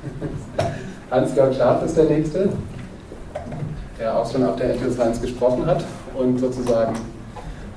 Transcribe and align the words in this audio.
Hans-Georg 1.10 1.54
Scharf 1.54 1.84
ist 1.84 1.96
der 1.96 2.04
Nächste, 2.04 2.48
der 3.98 4.16
auch 4.16 4.30
schon 4.30 4.44
auf 4.44 4.56
der 4.56 4.74
NTU 4.74 5.00
1 5.00 5.20
gesprochen 5.20 5.66
hat 5.66 5.84
und 6.14 6.38
sozusagen 6.38 6.94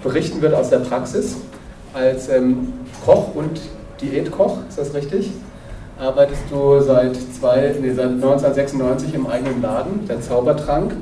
berichten 0.04 0.42
wird 0.42 0.54
aus 0.54 0.70
der 0.70 0.80
Praxis 0.80 1.38
als 1.94 2.30
ähm, 2.30 2.74
Koch 3.06 3.36
und 3.36 3.60
Diätkoch, 4.02 4.58
ist 4.68 4.78
das 4.78 4.94
richtig? 4.94 5.32
Arbeitest 6.00 6.44
du 6.50 6.80
seit, 6.80 7.16
zwei, 7.16 7.76
nee, 7.80 7.94
seit 7.94 8.10
1996 8.10 9.14
im 9.14 9.28
eigenen 9.28 9.62
Laden, 9.62 10.08
der 10.08 10.22
Zaubertrank, 10.22 10.96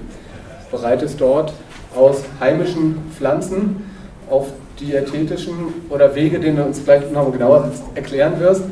bereitest 0.70 1.20
dort 1.20 1.54
aus 1.96 2.24
heimischen 2.40 2.98
Pflanzen 3.18 3.90
auf 4.30 4.48
diätetischen 4.80 5.56
oder 5.90 6.14
Wege, 6.16 6.40
den 6.40 6.56
du 6.56 6.64
uns 6.64 6.80
vielleicht 6.80 7.12
noch 7.12 7.32
genauer 7.32 7.72
erklären 7.96 8.40
wirst, 8.40 8.64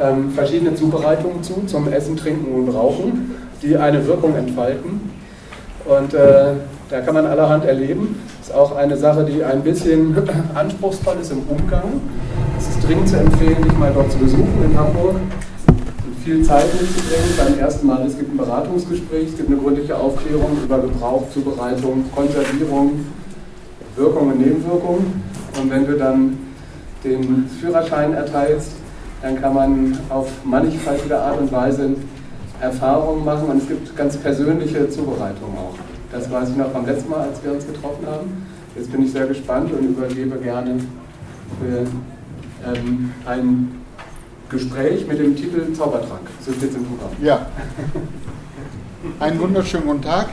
ähm, 0.00 0.30
verschiedene 0.30 0.74
Zubereitungen 0.74 1.42
zu 1.42 1.64
zum 1.66 1.92
Essen, 1.92 2.16
Trinken 2.16 2.52
und 2.54 2.68
Rauchen, 2.68 3.34
die 3.62 3.76
eine 3.76 4.06
Wirkung 4.06 4.34
entfalten. 4.34 5.10
Und 5.84 6.14
äh, 6.14 6.52
da 6.90 7.00
kann 7.00 7.14
man 7.14 7.26
allerhand 7.26 7.64
erleben. 7.64 8.20
Ist 8.40 8.54
auch 8.54 8.76
eine 8.76 8.96
Sache, 8.96 9.24
die 9.24 9.42
ein 9.42 9.62
bisschen 9.62 10.16
anspruchsvoll 10.54 11.16
ist 11.20 11.32
im 11.32 11.42
Umgang. 11.48 12.00
Es 12.58 12.68
ist 12.68 12.86
dringend 12.86 13.08
zu 13.08 13.16
empfehlen, 13.16 13.62
dich 13.62 13.78
mal 13.78 13.92
dort 13.94 14.10
zu 14.10 14.18
besuchen 14.18 14.64
in 14.64 14.78
Hamburg. 14.78 15.16
Viel 16.24 16.42
Zeit 16.42 16.64
mitzubringen. 16.72 17.36
Beim 17.36 17.58
ersten 17.58 17.86
Mal, 17.86 18.04
es 18.06 18.16
gibt 18.16 18.32
ein 18.34 18.36
Beratungsgespräch, 18.36 19.28
es 19.28 19.36
gibt 19.36 19.48
eine 19.48 19.58
gründliche 19.58 19.96
Aufklärung 19.96 20.58
über 20.64 20.78
Gebrauch, 20.80 21.24
Zubereitung, 21.32 22.04
Konservierung, 22.14 23.06
Wirkung 23.94 24.28
und 24.32 24.38
Nebenwirkung. 24.38 25.06
Und 25.60 25.70
wenn 25.70 25.86
du 25.86 25.96
dann 25.96 26.38
den 27.04 27.48
Führerschein 27.60 28.12
erteilst, 28.14 28.72
dann 29.26 29.40
kann 29.40 29.54
man 29.54 29.98
auf 30.08 30.28
mannigfaltige 30.44 31.18
Art 31.18 31.40
und 31.40 31.50
Weise 31.50 31.96
Erfahrungen 32.60 33.24
machen 33.24 33.48
und 33.48 33.60
es 33.60 33.66
gibt 33.66 33.96
ganz 33.96 34.16
persönliche 34.16 34.88
Zubereitungen 34.88 35.58
auch. 35.58 35.74
Das 36.12 36.30
weiß 36.30 36.50
ich 36.50 36.56
noch 36.56 36.70
vom 36.70 36.86
letzten 36.86 37.10
Mal, 37.10 37.22
als 37.22 37.42
wir 37.42 37.52
uns 37.52 37.66
getroffen 37.66 38.06
haben. 38.06 38.46
Jetzt 38.76 38.92
bin 38.92 39.04
ich 39.04 39.10
sehr 39.10 39.26
gespannt 39.26 39.72
und 39.72 39.84
übergebe 39.84 40.38
gerne 40.38 40.78
für 41.60 41.86
ähm, 42.72 43.10
ein 43.26 43.80
Gespräch 44.48 45.08
mit 45.08 45.18
dem 45.18 45.34
Titel 45.34 45.72
Zaubertrank. 45.72 46.28
So 46.40 46.52
steht 46.52 46.70
es 46.70 46.76
im 46.76 46.84
Programm. 46.84 47.10
Ja. 47.20 47.46
Einen 49.18 49.40
wunderschönen 49.40 49.86
guten 49.88 50.02
Tag. 50.02 50.28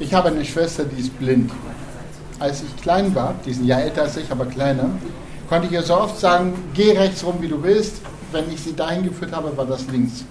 Ich 0.00 0.12
habe 0.12 0.30
eine 0.30 0.44
Schwester, 0.44 0.82
die 0.84 1.00
ist 1.00 1.16
blind. 1.16 1.52
Als 2.40 2.64
ich 2.64 2.82
klein 2.82 3.14
war, 3.14 3.36
die 3.46 3.50
ist 3.52 3.60
ein 3.60 3.66
Jahr 3.66 3.82
älter 3.82 4.02
als 4.02 4.16
ich, 4.16 4.32
aber 4.32 4.46
kleiner, 4.46 4.90
konnte 5.48 5.66
ich 5.66 5.72
ihr 5.72 5.82
so 5.82 5.94
oft 5.94 6.18
sagen, 6.18 6.54
geh 6.74 6.92
rechts 6.92 7.24
rum, 7.24 7.36
wie 7.40 7.48
du 7.48 7.62
willst. 7.62 8.00
Wenn 8.32 8.50
ich 8.52 8.60
sie 8.60 8.74
dahin 8.74 9.04
geführt 9.04 9.32
habe, 9.32 9.56
war 9.56 9.66
das 9.66 9.86
links. 9.88 10.24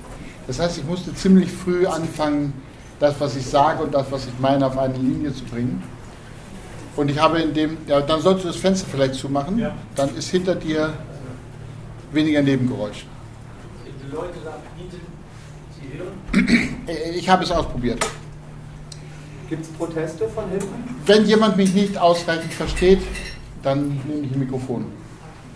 Das 0.48 0.60
heißt, 0.60 0.78
ich 0.78 0.86
musste 0.86 1.14
ziemlich 1.14 1.52
früh 1.52 1.86
anfangen, 1.86 2.54
das, 3.00 3.20
was 3.20 3.36
ich 3.36 3.46
sage 3.46 3.84
und 3.84 3.94
das, 3.94 4.12
was 4.12 4.26
ich 4.26 4.40
meine, 4.40 4.66
auf 4.66 4.78
eine 4.78 4.96
Linie 4.96 5.34
zu 5.34 5.44
bringen. 5.46 5.84
Und 6.96 7.10
ich 7.10 7.20
habe 7.20 7.40
in 7.40 7.54
dem, 7.54 7.78
ja, 7.88 8.02
dann 8.02 8.22
solltest 8.22 8.46
du 8.46 8.50
das 8.50 8.58
Fenster 8.58 8.88
vielleicht 8.90 9.16
zumachen, 9.16 9.58
ja. 9.58 9.74
dann 9.96 10.16
ist 10.16 10.30
hinter 10.30 10.56
dir 10.56 10.94
weniger 12.12 12.42
Nebengeräusch. 12.42 13.06
Die 13.86 14.16
Leute 14.16 14.34
hinten, 14.78 15.02
Sie 15.80 15.98
hören? 15.98 17.16
Ich 17.16 17.28
habe 17.28 17.44
es 17.44 17.52
ausprobiert. 17.52 18.06
Gibt 19.50 19.64
es 19.64 19.72
Proteste 19.72 20.28
von 20.30 20.50
hinten? 20.50 20.96
Wenn 21.06 21.26
jemand 21.26 21.58
mich 21.58 21.74
nicht 21.74 21.98
ausreichend 21.98 22.54
versteht, 22.54 23.02
dann 23.64 24.02
nehme 24.08 24.26
ich 24.26 24.32
ein 24.32 24.40
Mikrofon. 24.40 24.86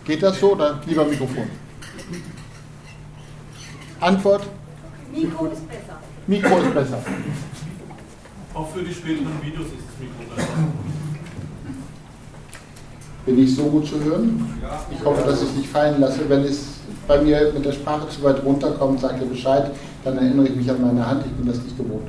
Geht 0.07 0.23
das 0.23 0.39
so 0.39 0.53
oder 0.53 0.79
lieber 0.85 1.03
Mikrofon? 1.03 1.49
Antwort? 3.99 4.47
Mikro 5.13 5.47
ist 5.47 5.67
besser. 5.67 5.97
Mikro 6.27 6.59
ist 6.59 6.73
besser. 6.73 6.99
Auch 8.53 8.69
für 8.69 8.83
die 8.83 8.93
späteren 8.93 9.41
Videos 9.43 9.65
ist 9.65 9.83
das 9.85 9.99
Mikro 9.99 10.33
besser. 10.33 10.47
Bin 13.25 13.43
ich 13.43 13.53
so 13.53 13.63
gut 13.63 13.85
zu 13.85 14.01
hören? 14.01 14.57
Ich 14.89 15.03
hoffe, 15.03 15.27
dass 15.27 15.41
ich 15.41 15.49
es 15.49 15.55
nicht 15.55 15.69
fallen 15.69 15.99
lasse. 15.99 16.21
Wenn 16.29 16.43
es 16.43 16.75
bei 17.05 17.21
mir 17.21 17.51
mit 17.53 17.65
der 17.65 17.73
Sprache 17.73 18.07
zu 18.07 18.23
weit 18.23 18.41
runterkommt, 18.45 19.01
sagt 19.01 19.21
ihr 19.21 19.27
Bescheid, 19.27 19.71
dann 20.05 20.17
erinnere 20.17 20.47
ich 20.47 20.55
mich 20.55 20.71
an 20.71 20.81
meine 20.81 21.05
Hand, 21.05 21.25
ich 21.25 21.33
bin 21.33 21.45
das 21.45 21.61
nicht 21.61 21.77
gewohnt. 21.77 22.07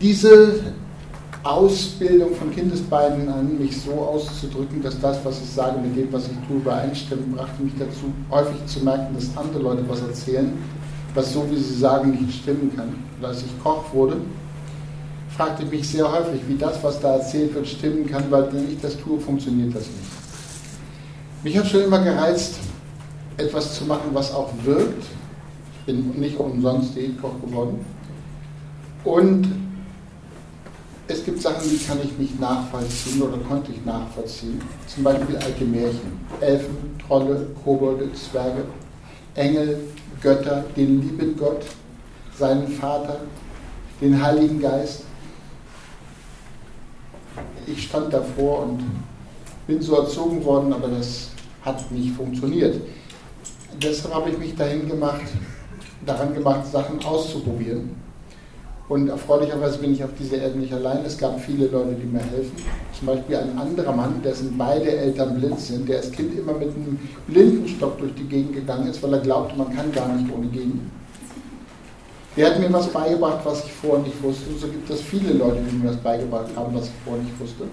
Diese 0.00 0.60
Ausbildung 1.44 2.34
von 2.34 2.50
Kindesbeinen 2.50 3.28
an, 3.28 3.58
mich 3.58 3.78
so 3.82 3.92
auszudrücken, 3.92 4.82
dass 4.82 4.98
das, 4.98 5.22
was 5.24 5.42
ich 5.42 5.50
sage, 5.50 5.78
mit 5.78 5.94
dem, 5.94 6.10
was 6.10 6.24
ich 6.24 6.48
tue, 6.48 6.56
übereinstimmt, 6.56 7.36
brachte 7.36 7.62
mich 7.62 7.74
dazu, 7.78 8.06
häufig 8.30 8.64
zu 8.64 8.82
merken, 8.82 9.14
dass 9.14 9.36
andere 9.36 9.62
Leute 9.62 9.84
was 9.86 10.00
erzählen, 10.00 10.52
was 11.14 11.34
so, 11.34 11.46
wie 11.50 11.56
sie 11.56 11.74
sagen, 11.74 12.12
nicht 12.12 12.42
stimmen 12.42 12.72
kann. 12.74 12.94
Und 13.18 13.26
als 13.26 13.42
ich 13.42 13.62
Koch 13.62 13.84
wurde, 13.92 14.16
fragte 15.36 15.64
ich 15.64 15.70
mich 15.70 15.86
sehr 15.86 16.10
häufig, 16.10 16.40
wie 16.48 16.56
das, 16.56 16.82
was 16.82 16.98
da 17.00 17.16
erzählt 17.16 17.54
wird, 17.54 17.66
stimmen 17.68 18.06
kann, 18.06 18.24
weil 18.30 18.50
wenn 18.50 18.72
ich 18.72 18.80
das 18.80 18.96
tue, 18.96 19.20
funktioniert 19.20 19.74
das 19.74 19.82
nicht. 19.82 20.24
Mich 21.42 21.58
hat 21.58 21.66
schon 21.66 21.82
immer 21.82 22.02
gereizt, 22.02 22.54
etwas 23.36 23.74
zu 23.74 23.84
machen, 23.84 24.10
was 24.14 24.32
auch 24.32 24.50
wirkt. 24.64 25.04
Ich 25.74 25.84
bin 25.84 26.18
nicht 26.18 26.38
umsonst 26.38 26.96
Diätkoch 26.96 27.38
geworden. 27.44 27.84
Und 29.04 29.46
es 31.06 31.24
gibt 31.24 31.40
Sachen, 31.42 31.68
die 31.68 31.78
kann 31.78 31.98
ich 32.02 32.16
nicht 32.18 32.40
nachvollziehen 32.40 33.20
oder 33.22 33.36
konnte 33.38 33.72
ich 33.72 33.84
nachvollziehen. 33.84 34.60
Zum 34.86 35.04
Beispiel 35.04 35.36
alte 35.36 35.64
Märchen. 35.64 36.24
Elfen, 36.40 36.98
Trolle, 37.06 37.48
Kobolde, 37.62 38.10
Zwerge, 38.14 38.64
Engel, 39.34 39.88
Götter, 40.22 40.64
den 40.76 41.02
lieben 41.02 41.36
Gott, 41.36 41.64
seinen 42.38 42.68
Vater, 42.68 43.20
den 44.00 44.22
Heiligen 44.22 44.60
Geist. 44.60 45.04
Ich 47.66 47.84
stand 47.84 48.12
davor 48.12 48.64
und 48.64 48.84
bin 49.66 49.80
so 49.80 49.96
erzogen 49.96 50.42
worden, 50.44 50.72
aber 50.72 50.88
das 50.88 51.30
hat 51.62 51.90
nicht 51.90 52.14
funktioniert. 52.14 52.80
Deshalb 53.82 54.14
habe 54.14 54.30
ich 54.30 54.38
mich 54.38 54.54
dahin 54.54 54.88
gemacht, 54.88 55.22
daran 56.06 56.32
gemacht, 56.32 56.66
Sachen 56.70 57.02
auszuprobieren 57.04 58.03
und 58.88 59.08
erfreulicherweise 59.08 59.78
bin 59.78 59.94
ich 59.94 60.04
auf 60.04 60.10
dieser 60.18 60.38
Erde 60.38 60.58
nicht 60.58 60.72
allein. 60.72 61.04
Es 61.06 61.16
gab 61.16 61.40
viele 61.40 61.68
Leute, 61.68 61.94
die 61.94 62.06
mir 62.06 62.20
helfen. 62.20 62.52
Zum 62.92 63.06
Beispiel 63.06 63.36
ein 63.36 63.58
anderer 63.58 63.92
Mann, 63.92 64.20
dessen 64.22 64.58
beide 64.58 64.90
Eltern 64.90 65.38
blind 65.38 65.58
sind, 65.58 65.88
der 65.88 65.98
als 65.98 66.12
Kind 66.12 66.38
immer 66.38 66.52
mit 66.52 66.68
einem 66.68 66.98
Blindenstock 67.26 67.98
durch 67.98 68.14
die 68.14 68.24
Gegend 68.24 68.54
gegangen 68.54 68.88
ist, 68.88 69.02
weil 69.02 69.14
er 69.14 69.20
glaubte, 69.20 69.56
man 69.56 69.74
kann 69.74 69.90
gar 69.90 70.08
nicht 70.14 70.30
ohne 70.30 70.48
gehen. 70.48 70.90
Der 72.36 72.50
hat 72.50 72.60
mir 72.60 72.70
was 72.72 72.88
beigebracht, 72.88 73.40
was 73.44 73.64
ich 73.64 73.72
vorher 73.72 74.04
nicht 74.04 74.22
wusste. 74.22 74.50
Und 74.50 74.60
so 74.60 74.66
gibt 74.66 74.90
es 74.90 75.00
viele 75.00 75.32
Leute, 75.32 75.60
die 75.70 75.76
mir 75.76 75.88
das 75.88 75.96
beigebracht 75.96 76.50
haben, 76.54 76.74
was 76.74 76.86
ich 76.86 76.92
vorher 77.04 77.22
nicht 77.22 77.40
wusste. 77.40 77.64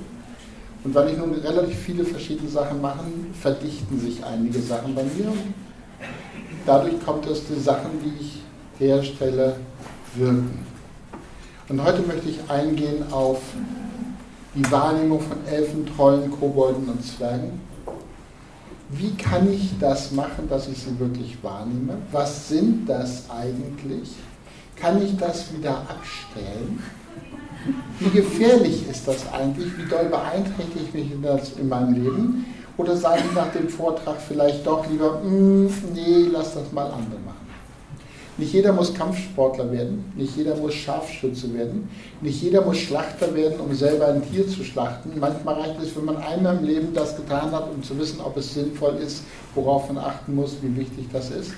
Und 0.83 0.95
weil 0.95 1.09
ich 1.09 1.17
nun 1.17 1.33
relativ 1.33 1.77
viele 1.77 2.05
verschiedene 2.05 2.49
Sachen 2.49 2.79
mache, 2.79 3.03
verdichten 3.39 3.99
sich 3.99 4.23
einige 4.23 4.59
Sachen 4.59 4.95
bei 4.95 5.03
mir. 5.03 5.33
Dadurch 6.65 7.03
kommt 7.05 7.27
es, 7.27 7.45
die 7.47 7.59
Sachen, 7.59 7.91
die 8.03 8.23
ich 8.23 8.41
herstelle, 8.79 9.57
wirken. 10.15 10.70
Und 11.71 11.81
heute 11.85 12.01
möchte 12.01 12.27
ich 12.27 12.37
eingehen 12.49 13.13
auf 13.13 13.39
die 14.53 14.69
Wahrnehmung 14.69 15.21
von 15.21 15.37
Elfen, 15.47 15.85
Trollen, 15.85 16.29
Kobolden 16.29 16.89
und 16.89 17.01
Zwergen. 17.01 17.61
Wie 18.89 19.13
kann 19.15 19.49
ich 19.49 19.71
das 19.79 20.11
machen, 20.11 20.49
dass 20.49 20.67
ich 20.67 20.79
sie 20.79 20.99
wirklich 20.99 21.41
wahrnehme? 21.41 21.93
Was 22.11 22.49
sind 22.49 22.89
das 22.89 23.29
eigentlich? 23.29 24.09
Kann 24.75 25.01
ich 25.01 25.15
das 25.15 25.45
wieder 25.55 25.77
abstellen? 25.87 26.83
Wie 27.99 28.09
gefährlich 28.09 28.89
ist 28.89 29.07
das 29.07 29.31
eigentlich? 29.31 29.67
Wie 29.77 29.87
doll 29.87 30.09
beeinträchtigt 30.09 30.93
mich 30.93 31.13
das 31.23 31.53
in 31.53 31.69
meinem 31.69 31.93
Leben? 31.93 32.45
Oder 32.75 32.97
sage 32.97 33.21
ich 33.29 33.33
nach 33.33 33.53
dem 33.53 33.69
Vortrag 33.69 34.17
vielleicht 34.19 34.67
doch 34.67 34.85
lieber, 34.89 35.21
mm, 35.21 35.67
nee, 35.93 36.27
lass 36.33 36.53
das 36.53 36.69
mal 36.73 36.87
andere 36.87 37.21
machen? 37.25 37.40
Nicht 38.41 38.53
jeder 38.53 38.73
muss 38.73 38.91
Kampfsportler 38.95 39.71
werden, 39.71 40.11
nicht 40.15 40.35
jeder 40.35 40.55
muss 40.55 40.73
Scharfschütze 40.73 41.53
werden, 41.53 41.87
nicht 42.21 42.41
jeder 42.41 42.65
muss 42.65 42.79
Schlachter 42.79 43.35
werden, 43.35 43.59
um 43.59 43.71
selber 43.75 44.07
ein 44.07 44.23
Tier 44.31 44.47
zu 44.47 44.63
schlachten. 44.63 45.11
Manchmal 45.19 45.61
reicht 45.61 45.79
es, 45.79 45.95
wenn 45.95 46.05
man 46.05 46.17
einmal 46.17 46.57
im 46.57 46.63
Leben 46.63 46.91
das 46.91 47.15
getan 47.15 47.51
hat, 47.51 47.71
um 47.71 47.83
zu 47.83 47.95
wissen, 47.99 48.19
ob 48.19 48.35
es 48.37 48.55
sinnvoll 48.55 48.95
ist, 48.95 49.21
worauf 49.53 49.91
man 49.91 50.03
achten 50.03 50.33
muss, 50.33 50.55
wie 50.63 50.75
wichtig 50.75 51.05
das 51.13 51.29
ist. 51.29 51.51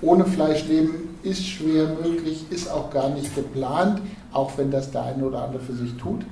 Ohne 0.00 0.24
Fleisch 0.24 0.66
leben 0.68 1.18
ist 1.22 1.46
schwer 1.46 1.88
möglich, 2.02 2.46
ist 2.48 2.70
auch 2.70 2.88
gar 2.88 3.10
nicht 3.10 3.34
geplant, 3.34 4.00
auch 4.32 4.52
wenn 4.56 4.70
das 4.70 4.90
der 4.90 5.02
eine 5.02 5.26
oder 5.26 5.44
andere 5.44 5.62
für 5.62 5.74
sich 5.74 5.92
tut. 5.98 6.22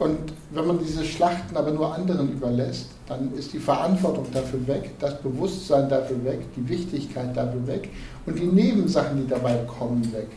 Und 0.00 0.32
wenn 0.52 0.66
man 0.66 0.78
diese 0.78 1.04
Schlachten 1.04 1.54
aber 1.54 1.72
nur 1.72 1.94
anderen 1.94 2.32
überlässt, 2.32 2.86
dann 3.06 3.34
ist 3.34 3.52
die 3.52 3.58
Verantwortung 3.58 4.24
dafür 4.32 4.66
weg, 4.66 4.92
das 4.98 5.20
Bewusstsein 5.20 5.90
dafür 5.90 6.24
weg, 6.24 6.40
die 6.56 6.66
Wichtigkeit 6.66 7.36
dafür 7.36 7.66
weg 7.66 7.90
und 8.24 8.38
die 8.38 8.46
Nebensachen, 8.46 9.18
die 9.18 9.28
dabei 9.28 9.56
kommen, 9.66 10.10
weg. 10.14 10.28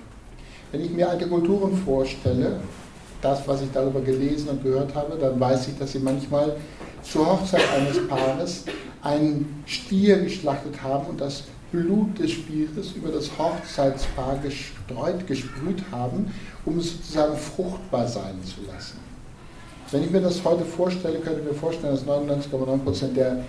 Wenn 0.74 0.81
ich 0.81 0.92
mir 0.92 1.10
alte 1.10 1.30
Kulturen 1.30 1.77
vorstelle, 1.77 2.60
das, 3.21 3.48
was 3.48 3.62
ich 3.62 3.71
darüber 3.71 4.01
gelesen 4.01 4.50
und 4.50 4.63
gehört 4.63 4.94
habe, 4.95 5.18
dann 5.18 5.39
weiß 5.39 5.69
ich, 5.69 5.80
dass 5.80 5.94
sie 5.94 6.00
manchmal 6.00 6.57
zur 7.01 7.25
Hochzeit 7.25 7.63
eines 7.74 8.06
Paares 8.10 8.65
einen 9.01 9.63
Stier 9.65 10.19
geschlachtet 10.19 10.83
haben 10.83 11.07
und 11.07 11.21
das 11.21 11.44
Blut 11.71 12.19
des 12.19 12.31
Spieres 12.31 12.92
über 12.98 13.13
das 13.13 13.30
Hochzeitspaar 13.38 14.39
gestreut, 14.44 15.25
gesprüht 15.25 15.83
haben, 15.89 16.33
um 16.65 16.80
es 16.80 16.92
sozusagen 16.92 17.38
fruchtbar 17.38 18.10
sein 18.10 18.36
zu 18.44 18.69
lassen. 18.69 19.12
Wenn 19.94 20.04
ich 20.04 20.10
mir 20.10 20.22
das 20.22 20.44
heute 20.44 20.66
vorstelle, 20.66 21.19
könnte 21.19 21.42
ich 21.42 21.45
mir 21.45 21.54
vorstellen, 21.54 21.94
dass 21.94 22.04
99,9% 22.04 23.13
der 23.13 23.44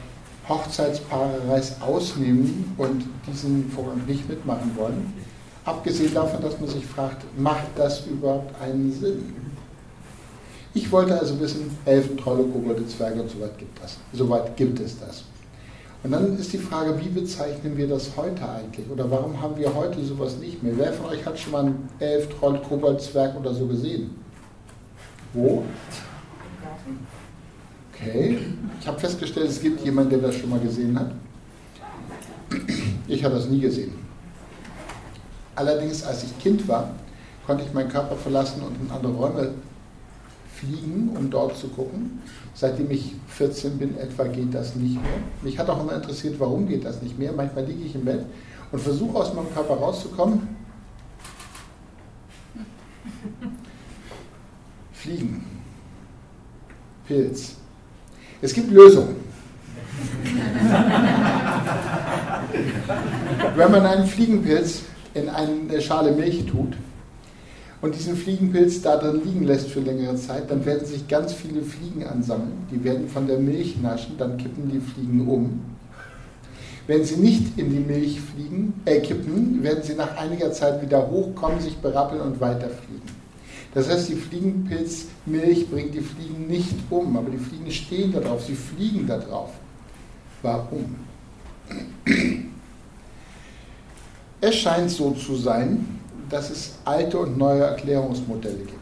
Hochzeitspaare 0.46 1.41
Reis 1.49 1.81
ausnehmen 1.81 2.75
und 2.76 3.02
diesen 3.26 3.70
Vorgang 3.70 4.05
nicht 4.06 4.29
mitmachen 4.29 4.70
wollen. 4.76 5.14
Abgesehen 5.64 6.12
davon, 6.12 6.43
dass 6.43 6.61
man 6.61 6.69
sich 6.69 6.85
fragt, 6.85 7.25
macht 7.38 7.69
das 7.76 8.06
überhaupt 8.06 8.55
einen 8.61 8.93
Sinn? 8.93 9.35
Ich 10.75 10.93
wollte 10.93 11.19
also 11.19 11.41
wissen, 11.41 11.79
Elfen, 11.87 12.19
Trolle, 12.19 12.43
Kobolde, 12.43 12.87
Zwerge 12.88 13.23
und 13.23 13.31
so 13.31 13.40
weit 13.40 13.56
gibt 13.56 13.82
es. 13.82 13.97
Soweit 14.12 14.55
gibt 14.55 14.79
es 14.81 15.00
das. 15.00 15.25
Und 16.02 16.12
dann 16.12 16.38
ist 16.38 16.52
die 16.52 16.58
Frage, 16.58 17.00
wie 17.00 17.08
bezeichnen 17.08 17.75
wir 17.75 17.88
das 17.88 18.11
heute 18.19 18.47
eigentlich? 18.47 18.90
Oder 18.90 19.11
warum 19.11 19.40
haben 19.40 19.56
wir 19.56 19.75
heute 19.75 20.05
sowas 20.05 20.37
nicht 20.37 20.62
mehr? 20.62 20.75
Wer 20.76 20.93
von 20.93 21.06
euch 21.06 21.25
hat 21.25 21.38
schon 21.38 21.52
mal 21.52 21.64
einen 21.64 21.88
Elf, 22.00 22.29
Troll, 22.38 22.61
Kobold, 22.69 23.00
Zwerg 23.00 23.35
oder 23.35 23.55
so 23.55 23.67
gesehen? 23.67 24.11
Wo? 25.32 25.64
Okay. 27.94 28.38
Ich 28.81 28.87
habe 28.87 28.99
festgestellt, 28.99 29.49
es 29.49 29.61
gibt 29.61 29.85
jemanden, 29.85 30.11
der 30.11 30.19
das 30.20 30.37
schon 30.37 30.50
mal 30.50 30.61
gesehen 30.61 30.99
hat. 30.99 31.12
Ich 33.06 33.25
habe 33.25 33.37
das 33.37 33.49
nie 33.49 33.61
gesehen. 33.61 33.93
Allerdings, 35.55 36.02
als 36.02 36.25
ich 36.25 36.38
Kind 36.38 36.67
war, 36.67 36.91
konnte 37.46 37.64
ich 37.64 37.73
meinen 37.73 37.88
Körper 37.88 38.17
verlassen 38.17 38.62
und 38.62 38.76
in 38.81 38.91
andere 38.91 39.12
Räume 39.12 39.55
fliegen, 40.55 41.11
um 41.17 41.31
dort 41.31 41.56
zu 41.56 41.69
gucken. 41.69 42.23
Seitdem 42.55 42.91
ich 42.91 43.14
14 43.29 43.79
bin 43.79 43.97
etwa 43.99 44.25
geht 44.25 44.55
das 44.55 44.75
nicht 44.75 44.94
mehr. 44.94 45.20
Mich 45.43 45.58
hat 45.58 45.69
auch 45.69 45.82
immer 45.82 45.94
interessiert, 45.94 46.38
warum 46.38 46.67
geht 46.67 46.85
das 46.85 47.02
nicht 47.02 47.19
mehr. 47.19 47.32
Manchmal 47.32 47.64
liege 47.64 47.85
ich 47.85 47.94
im 47.94 48.05
Bett 48.05 48.25
und 48.73 48.81
versuche 48.81 49.19
aus 49.19 49.35
meinem 49.35 49.52
Körper 49.52 49.75
rauszukommen. 49.75 50.49
Fliegen. 54.93 55.44
Pilz. 57.06 57.56
Es 58.41 58.53
gibt 58.53 58.71
Lösungen. 58.71 59.17
Wenn 63.57 63.71
man 63.71 63.87
einen 63.87 64.07
Fliegenpilz 64.07 64.83
in 65.15 65.29
eine 65.29 65.81
Schale 65.81 66.13
Milch 66.13 66.45
tut, 66.47 66.75
und 67.85 67.95
diesen 67.95 68.17
Fliegenpilz 68.17 68.81
da 68.81 68.97
drin 68.97 69.21
liegen 69.27 69.45
lässt 69.45 69.69
für 69.69 69.81
längere 69.81 70.17
Zeit, 70.17 70.51
dann 70.51 70.65
werden 70.65 70.87
sich 70.87 71.07
ganz 71.07 71.35
viele 71.35 71.61
Fliegen 71.61 72.07
ansammeln. 72.07 72.67
Die 72.71 72.83
werden 72.83 73.11
von 73.11 73.27
der 73.27 73.39
Milch 73.39 73.77
naschen, 73.83 74.17
dann 74.17 74.39
kippen 74.39 74.71
die 74.71 74.81
Fliegen 74.81 75.29
um. 75.29 75.61
Wenn 76.87 77.05
sie 77.05 77.17
nicht 77.17 77.59
in 77.59 77.71
die 77.71 77.81
Milch 77.81 78.23
fliegen, 78.23 78.81
äh, 78.87 79.01
kippen, 79.01 79.63
werden 79.63 79.83
sie 79.83 79.95
nach 79.97 80.17
einiger 80.17 80.51
Zeit 80.53 80.81
wieder 80.81 81.11
hochkommen, 81.11 81.61
sich 81.61 81.77
berappeln 81.77 82.23
und 82.23 82.41
weiterfliegen. 82.41 83.13
Das 83.75 83.88
heißt, 83.88 84.09
die 84.09 84.15
Fliegenpilzmilch 84.15 85.69
bringt 85.69 85.94
die 85.94 86.00
Fliegen 86.00 86.47
nicht 86.47 86.75
um, 86.91 87.17
aber 87.17 87.29
die 87.31 87.38
Fliegen 87.38 87.71
stehen 87.71 88.12
da 88.12 88.21
drauf, 88.21 88.44
sie 88.44 88.55
fliegen 88.55 89.06
da 89.06 89.19
drauf. 89.19 89.50
Warum? 90.43 90.94
Es 94.41 94.55
scheint 94.56 94.91
so 94.91 95.11
zu 95.12 95.35
sein, 95.35 95.99
dass 96.31 96.50
es 96.50 96.75
alte 96.85 97.19
und 97.19 97.37
neue 97.37 97.62
Erklärungsmodelle 97.62 98.59
gibt. 98.59 98.75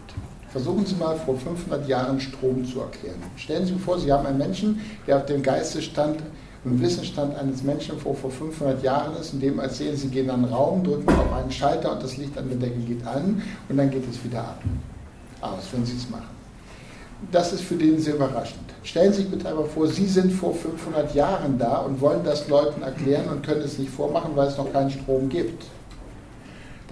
Versuchen 0.50 0.84
Sie 0.84 0.96
mal 0.96 1.16
vor 1.16 1.38
500 1.38 1.88
Jahren 1.88 2.20
Strom 2.20 2.64
zu 2.66 2.80
erklären. 2.80 3.16
Stellen 3.36 3.64
Sie 3.64 3.72
sich 3.72 3.82
vor, 3.82 3.98
Sie 3.98 4.12
haben 4.12 4.26
einen 4.26 4.36
Menschen, 4.36 4.80
der 5.06 5.16
auf 5.16 5.26
dem 5.26 5.42
Geistesstand 5.42 6.20
und 6.64 6.80
Wissensstand 6.80 7.36
eines 7.36 7.62
Menschen 7.62 7.98
vor, 7.98 8.14
vor 8.14 8.30
500 8.30 8.82
Jahren 8.82 9.16
ist, 9.16 9.32
in 9.32 9.40
dem 9.40 9.58
erzählen, 9.58 9.96
Sie 9.96 10.08
gehen 10.08 10.26
in 10.26 10.30
einen 10.30 10.44
Raum, 10.44 10.84
drücken 10.84 11.08
auf 11.08 11.32
einen 11.32 11.50
Schalter 11.50 11.92
und 11.92 12.02
das 12.02 12.16
Licht 12.16 12.36
an 12.38 12.48
der 12.48 12.58
Decke 12.58 12.78
geht 12.80 13.06
an 13.06 13.42
und 13.68 13.76
dann 13.76 13.90
geht 13.90 14.08
es 14.08 14.22
wieder 14.24 14.40
ab. 14.40 14.62
Aus, 15.40 15.64
wenn 15.72 15.84
Sie 15.84 15.96
es 15.96 16.08
machen. 16.08 16.30
Das 17.30 17.52
ist 17.52 17.62
für 17.62 17.74
den 17.76 18.00
sehr 18.00 18.14
überraschend. 18.14 18.62
Stellen 18.84 19.12
Sie 19.12 19.22
sich 19.22 19.30
bitte 19.30 19.48
einmal 19.48 19.64
vor, 19.64 19.86
Sie 19.86 20.06
sind 20.06 20.32
vor 20.32 20.54
500 20.54 21.14
Jahren 21.14 21.58
da 21.58 21.78
und 21.78 22.00
wollen 22.00 22.24
das 22.24 22.48
Leuten 22.48 22.82
erklären 22.82 23.28
und 23.28 23.44
können 23.44 23.62
es 23.62 23.78
nicht 23.78 23.90
vormachen, 23.90 24.32
weil 24.34 24.48
es 24.48 24.56
noch 24.56 24.72
keinen 24.72 24.90
Strom 24.90 25.28
gibt 25.28 25.64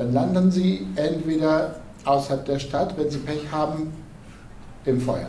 dann 0.00 0.14
landen 0.14 0.50
sie 0.50 0.86
entweder 0.96 1.76
außerhalb 2.06 2.44
der 2.46 2.58
Stadt, 2.58 2.96
wenn 2.96 3.10
sie 3.10 3.18
Pech 3.18 3.52
haben, 3.52 3.92
im 4.86 4.98
Feuer. 4.98 5.28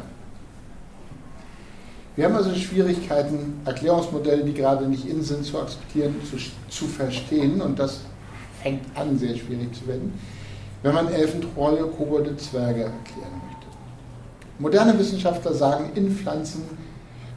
Wir 2.15 2.25
haben 2.25 2.35
also 2.35 2.53
Schwierigkeiten, 2.53 3.61
Erklärungsmodelle, 3.63 4.43
die 4.43 4.53
gerade 4.53 4.85
nicht 4.85 5.07
in 5.07 5.23
sind, 5.23 5.45
zu 5.45 5.57
akzeptieren, 5.57 6.15
zu, 6.29 6.35
zu 6.69 6.85
verstehen 6.85 7.61
und 7.61 7.79
das 7.79 8.01
fängt 8.61 8.81
an, 8.95 9.17
sehr 9.17 9.35
schwierig 9.35 9.73
zu 9.73 9.87
werden, 9.87 10.13
wenn 10.83 10.93
man 10.93 11.07
Elfen, 11.07 11.41
Trolle, 11.41 11.83
Kobolde, 11.83 12.35
Zwerge 12.35 12.83
erklären 12.83 13.41
möchte. 13.47 13.67
Moderne 14.59 14.99
Wissenschaftler 14.99 15.53
sagen, 15.53 15.91
in 15.95 16.11
Pflanzen 16.11 16.63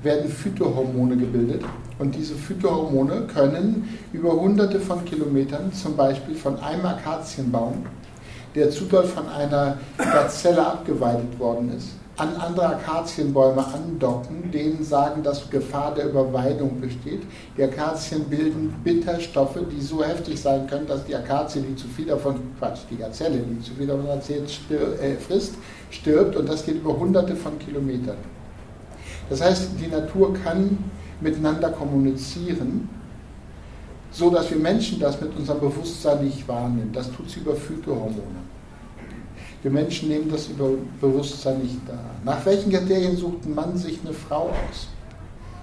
werden 0.03 0.29
Phytohormone 0.29 1.17
gebildet 1.17 1.63
und 2.01 2.15
diese 2.15 2.35
Phytohormone 2.35 3.29
können 3.33 3.89
über 4.13 4.33
hunderte 4.33 4.81
von 4.81 5.05
Kilometern, 5.05 5.73
zum 5.73 5.97
Beispiel 5.97 6.35
von 6.35 6.59
einem 6.59 6.85
Akazienbaum, 6.85 7.87
der 8.57 8.71
zu 8.71 8.85
doll 8.87 9.05
von 9.05 9.29
einer 9.29 9.79
Gazelle 9.97 10.67
abgeweidet 10.67 11.39
worden 11.39 11.73
ist, 11.77 11.91
an 12.17 12.37
andere 12.37 12.77
Akazienbäume 12.77 13.67
andocken, 13.67 14.51
denen 14.53 14.85
sagen, 14.85 15.23
dass 15.25 15.51
Gefahr 15.51 15.95
der 15.95 16.11
Überweidung 16.11 16.81
besteht. 16.81 17.23
Die 17.57 17.65
Akazien 17.65 18.25
bilden 18.25 18.73
Bitterstoffe, 18.85 19.59
die 19.73 19.81
so 19.81 20.05
heftig 20.05 20.41
sein 20.41 20.67
können, 20.69 20.87
dass 20.87 21.05
die 21.05 21.17
Akazie, 21.17 21.63
die 21.63 21.75
zu 21.75 21.89
viel 21.89 22.07
davon, 22.07 22.37
Quatsch, 22.59 22.83
die 22.89 22.97
Gazelle, 22.97 23.39
die 23.39 23.61
zu 23.61 23.75
viel 23.75 23.89
davon 23.89 24.07
erzählt, 24.07 24.49
stir 24.49 25.01
äh, 25.01 25.17
frisst, 25.17 25.55
stirbt 25.91 26.37
und 26.37 26.49
das 26.49 26.65
geht 26.65 26.77
über 26.77 26.97
hunderte 26.97 27.35
von 27.35 27.59
Kilometern. 27.59 28.19
Das 29.29 29.41
heißt, 29.41 29.71
die 29.81 29.89
Natur 29.89 30.35
kann 30.35 30.79
miteinander 31.21 31.71
kommunizieren, 31.71 32.89
so 34.13 34.31
dass 34.31 34.51
wir 34.51 34.59
Menschen 34.59 35.01
das 35.01 35.21
mit 35.21 35.37
unserem 35.37 35.61
Bewusstsein 35.61 36.25
nicht 36.25 36.47
wahrnehmen. 36.47 36.93
Das 36.93 37.11
tut 37.11 37.29
sie 37.29 37.41
über 37.41 37.57
Phytohormone. 37.57 38.45
Wir 39.65 39.71
Menschen 39.71 40.11
nehmen 40.11 40.31
das 40.31 40.49
über 40.49 40.73
Bewusstsein 41.01 41.63
nicht 41.63 41.79
da. 41.89 41.99
Nach 42.23 42.45
welchen 42.45 42.71
Kriterien 42.71 43.17
sucht 43.17 43.47
ein 43.47 43.55
Mann 43.55 43.75
sich 43.79 43.99
eine 44.05 44.13
Frau 44.13 44.51
aus? 44.51 44.89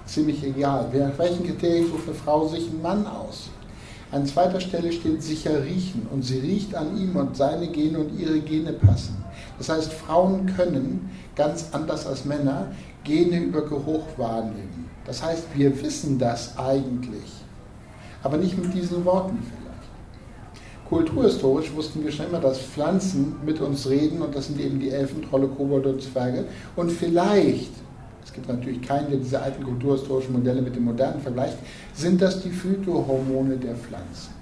Ziemlich 0.07 0.43
egal. 0.43 0.89
Nach 0.91 1.19
welchen 1.19 1.45
Kriterien 1.45 1.85
sucht 1.85 2.07
eine 2.07 2.15
Frau 2.15 2.47
sich 2.47 2.67
einen 2.67 2.81
Mann 2.81 3.05
aus? 3.05 3.51
An 4.11 4.25
zweiter 4.25 4.59
Stelle 4.59 4.91
steht 4.91 5.21
sicher 5.21 5.63
riechen 5.63 6.07
und 6.11 6.23
sie 6.23 6.39
riecht 6.39 6.73
an 6.73 6.97
ihm 6.97 7.15
und 7.15 7.37
seine 7.37 7.67
Gene 7.67 7.99
und 7.99 8.19
ihre 8.19 8.39
Gene 8.39 8.73
passen. 8.73 9.23
Das 9.59 9.69
heißt, 9.69 9.93
Frauen 9.93 10.47
können 10.47 11.11
ganz 11.35 11.67
anders 11.71 12.07
als 12.07 12.25
Männer 12.25 12.71
Gene 13.03 13.37
über 13.37 13.61
Geruch 13.61 14.05
wahrnehmen. 14.17 14.89
Das 15.05 15.21
heißt, 15.21 15.43
wir 15.53 15.79
wissen 15.79 16.17
das 16.17 16.57
eigentlich, 16.57 17.31
aber 18.23 18.37
nicht 18.37 18.57
mit 18.57 18.73
diesen 18.73 19.05
Worten. 19.05 19.37
Kulturhistorisch 20.91 21.73
wussten 21.73 22.03
wir 22.03 22.11
schon 22.11 22.25
immer, 22.25 22.41
dass 22.41 22.59
Pflanzen 22.59 23.37
mit 23.45 23.61
uns 23.61 23.89
reden 23.89 24.21
und 24.21 24.35
das 24.35 24.47
sind 24.47 24.59
eben 24.59 24.77
die 24.77 24.89
Elfen, 24.89 25.21
Trolle, 25.21 25.47
Kobolde 25.47 25.93
und 25.93 26.01
Zwerge. 26.01 26.43
Und 26.75 26.91
vielleicht, 26.91 27.71
es 28.25 28.33
gibt 28.33 28.49
natürlich 28.49 28.81
keinen, 28.81 29.09
der 29.09 29.19
diese 29.19 29.41
alten 29.41 29.63
kulturhistorischen 29.63 30.33
Modelle 30.33 30.61
mit 30.61 30.75
den 30.75 30.83
modernen 30.83 31.21
vergleicht, 31.21 31.57
sind 31.93 32.21
das 32.21 32.43
die 32.43 32.49
Phytohormone 32.49 33.55
der 33.55 33.75
Pflanzen. 33.75 34.33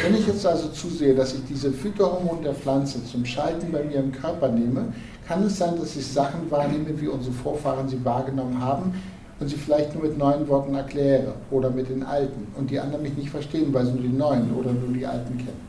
Wenn 0.00 0.14
ich 0.14 0.28
jetzt 0.28 0.46
also 0.46 0.68
zusehe, 0.68 1.16
dass 1.16 1.34
ich 1.34 1.44
diese 1.48 1.72
Phytohormone 1.72 2.42
der 2.42 2.54
Pflanze 2.54 3.04
zum 3.04 3.24
Schalten 3.24 3.72
bei 3.72 3.82
mir 3.82 3.96
im 3.96 4.12
Körper 4.12 4.50
nehme, 4.50 4.92
kann 5.26 5.42
es 5.42 5.58
sein, 5.58 5.76
dass 5.76 5.96
ich 5.96 6.06
Sachen 6.06 6.48
wahrnehme, 6.52 7.00
wie 7.00 7.08
unsere 7.08 7.34
Vorfahren 7.34 7.88
sie 7.88 8.04
wahrgenommen 8.04 8.60
haben 8.60 8.94
und 9.40 9.48
sie 9.48 9.56
vielleicht 9.56 9.94
nur 9.94 10.04
mit 10.04 10.18
neuen 10.18 10.48
Worten 10.48 10.74
erkläre 10.74 11.34
oder 11.50 11.70
mit 11.70 11.88
den 11.88 12.02
alten 12.02 12.48
und 12.56 12.70
die 12.70 12.80
anderen 12.80 13.02
mich 13.02 13.16
nicht 13.16 13.30
verstehen, 13.30 13.72
weil 13.72 13.86
sie 13.86 13.92
nur 13.92 14.02
die 14.02 14.08
neuen 14.08 14.52
oder 14.54 14.72
nur 14.72 14.92
die 14.92 15.06
alten 15.06 15.38
kennen. 15.38 15.68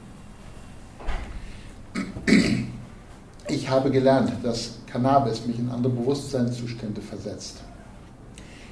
Ich 3.48 3.70
habe 3.70 3.90
gelernt, 3.90 4.32
dass 4.44 4.76
Cannabis 4.92 5.46
mich 5.46 5.60
in 5.60 5.70
andere 5.70 5.94
Bewusstseinszustände 5.94 7.02
versetzt. 7.02 7.62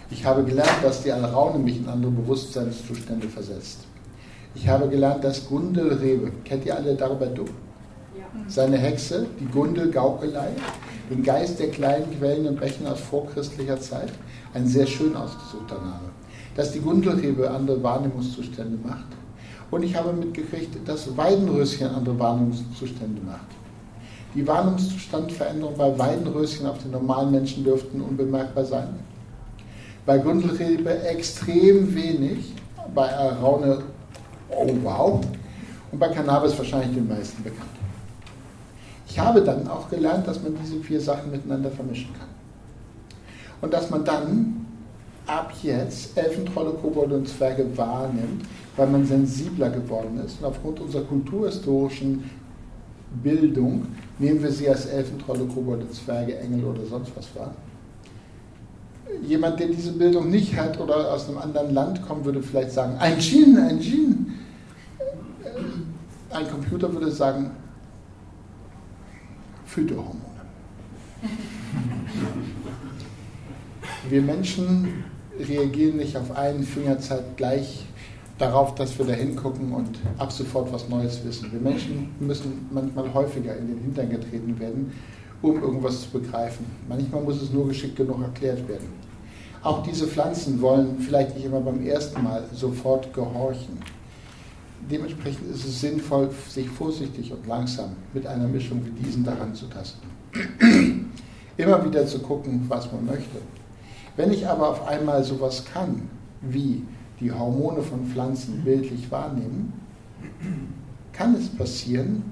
Ich 0.10 0.24
habe 0.25 0.44
gelernt, 0.44 0.84
dass 0.84 1.04
die 1.04 1.12
Alraune 1.12 1.60
mich 1.60 1.77
in 1.77 1.88
andere 1.88 2.12
Bewusstseinszustände 2.12 3.27
versetzt. 3.27 3.80
Ich 4.56 4.68
habe 4.68 4.88
gelernt, 4.88 5.24
dass 5.24 5.48
Gundelrebe, 5.48 6.32
kennt 6.46 6.66
ihr 6.66 6.75
alle 6.75 6.96
darüber 6.96 7.25
du? 7.27 7.46
Seine 8.48 8.77
Hexe, 8.77 9.25
die 9.39 9.46
Gundel 9.46 9.91
Gaukelei, 9.91 10.50
den 11.10 11.24
Geist 11.24 11.60
der 11.60 11.70
kleinen 11.70 12.17
Quellen 12.17 12.48
und 12.48 12.60
Bächen 12.60 12.88
aus 12.88 13.00
vorchristlicher 13.00 13.79
Zeit, 13.79 14.12
ein 14.53 14.67
sehr 14.67 14.88
schön 14.88 15.15
ausgesuchter 15.15 15.75
Name, 15.75 16.10
dass 16.56 16.72
die 16.72 16.79
Gundelrebe 16.79 17.50
andere 17.50 17.82
Wahrnehmungszustände 17.84 18.77
macht. 18.86 19.06
Und 19.70 19.84
ich 19.84 19.96
habe 19.96 20.13
mitgekriegt, 20.13 20.88
dass 20.88 21.15
Weidenröschen 21.17 21.88
andere 21.88 22.17
Wahrnehmungszustände 22.17 23.22
macht. 23.22 23.48
Die 24.34 24.46
Wahrnehmungszustandveränderung 24.46 25.75
bei 25.77 25.98
Weidenröschen 25.98 26.67
auf 26.67 26.77
den 26.79 26.91
normalen 26.91 27.32
Menschen 27.32 27.63
dürften 27.63 28.01
unbemerkbar 28.01 28.65
sein. 28.65 28.89
Bei 30.06 30.17
Gundelrebe 30.17 31.03
extrem 31.03 31.94
wenig, 31.94 32.53
bei 32.96 33.13
Araune 33.13 33.79
oh 34.50 34.67
wow. 34.84 35.22
Und 35.91 36.00
bei 36.00 36.10
Cannabis 36.10 36.58
wahrscheinlich 36.58 36.96
den 36.96 37.08
meisten 37.08 37.44
bekannt. 37.44 37.76
Habe 39.18 39.42
dann 39.42 39.68
auch 39.68 39.90
gelernt, 39.90 40.28
dass 40.28 40.42
man 40.42 40.56
diese 40.62 40.80
vier 40.80 41.02
Sachen 41.02 41.32
miteinander 41.32 41.72
vermischen 41.72 42.14
kann. 42.14 42.28
Und 43.62 43.74
dass 43.74 43.90
man 43.90 44.06
dann 44.06 44.66
ab 45.26 45.52
jetzt 45.62 46.18
Elfentrolle, 46.18 46.72
Kobolde 46.72 47.16
und 47.16 47.28
Zwerge 47.28 47.66
wahrnimmt, 47.76 48.46
weil 48.76 48.88
man 48.88 49.06
sensibler 49.06 49.70
geworden 49.70 50.22
ist. 50.26 50.40
Und 50.40 50.46
aufgrund 50.46 50.80
unserer 50.80 51.04
kulturhistorischen 51.04 52.30
Bildung 53.24 53.88
nehmen 54.20 54.42
wir 54.42 54.52
sie 54.52 54.70
als 54.70 54.86
Elfentrolle, 54.86 55.46
Kobolde, 55.46 55.90
Zwerge, 55.90 56.38
Engel 56.38 56.66
oder 56.66 56.86
sonst 56.86 57.12
was 57.16 57.36
wahr. 57.36 57.52
Jemand, 59.26 59.60
der 59.60 59.68
diese 59.68 59.94
Bildung 59.94 60.30
nicht 60.30 60.56
hat 60.56 60.80
oder 60.80 61.14
aus 61.14 61.28
einem 61.28 61.38
anderen 61.38 61.74
Land 61.74 62.06
kommt, 62.06 62.26
würde 62.26 62.44
vielleicht 62.44 62.72
sagen, 62.72 62.98
ein 63.00 63.18
Djinn, 63.18 63.58
ein 63.58 63.80
Djinn. 63.80 64.34
Ein 66.30 66.50
Computer 66.50 66.92
würde 66.92 67.10
sagen, 67.10 67.52
Phytohormone. 69.77 70.17
Wir 74.10 74.22
Menschen 74.24 75.03
reagieren 75.39 75.98
nicht 75.98 76.17
auf 76.17 76.36
einen 76.36 76.63
Fingerzeit 76.63 77.38
gleich 77.38 77.86
darauf, 78.39 78.74
dass 78.74 78.98
wir 78.98 79.05
da 79.05 79.13
hingucken 79.13 79.72
und 79.74 80.00
ab 80.17 80.31
sofort 80.31 80.74
was 80.74 80.89
Neues 80.89 81.24
wissen. 81.25 81.51
Wir 81.51 81.60
Menschen 81.60 82.10
müssen 82.19 82.67
manchmal 82.72 83.13
häufiger 83.13 83.55
in 83.55 83.67
den 83.67 83.77
Hintern 83.79 84.10
getreten 84.10 84.60
werden, 84.60 84.91
um 85.43 85.62
irgendwas 85.62 86.01
zu 86.01 86.19
begreifen. 86.19 86.65
Manchmal 86.89 87.22
muss 87.22 87.39
es 87.39 87.51
nur 87.51 87.67
geschickt 87.67 87.98
genug 87.98 88.24
erklärt 88.24 88.67
werden. 88.67 88.88
Auch 89.62 89.84
diese 89.84 90.07
Pflanzen 90.07 90.60
wollen 90.60 90.98
vielleicht 91.00 91.36
nicht 91.36 91.46
immer 91.46 91.60
beim 91.60 91.86
ersten 91.86 92.24
Mal 92.24 92.46
sofort 92.51 93.13
gehorchen. 93.13 93.77
Dementsprechend 94.89 95.50
ist 95.51 95.65
es 95.65 95.81
sinnvoll, 95.81 96.29
sich 96.48 96.69
vorsichtig 96.69 97.31
und 97.31 97.46
langsam 97.48 97.91
mit 98.13 98.25
einer 98.25 98.48
Mischung 98.48 98.86
wie 98.86 98.91
diesen 98.91 99.24
daran 99.24 99.53
zu 99.53 99.65
tasten. 99.67 100.07
immer 101.57 101.84
wieder 101.84 102.05
zu 102.05 102.19
gucken, 102.19 102.65
was 102.67 102.91
man 102.91 103.05
möchte. 103.05 103.39
Wenn 104.15 104.31
ich 104.31 104.48
aber 104.48 104.69
auf 104.69 104.88
einmal 104.88 105.24
sowas 105.24 105.65
kann, 105.65 106.10
wie 106.41 106.84
die 107.19 107.31
Hormone 107.31 107.81
von 107.81 108.05
Pflanzen 108.05 108.63
bildlich 108.63 109.12
wahrnehmen, 109.12 109.74
kann 111.12 111.36
es 111.36 111.50
passieren, 111.50 112.24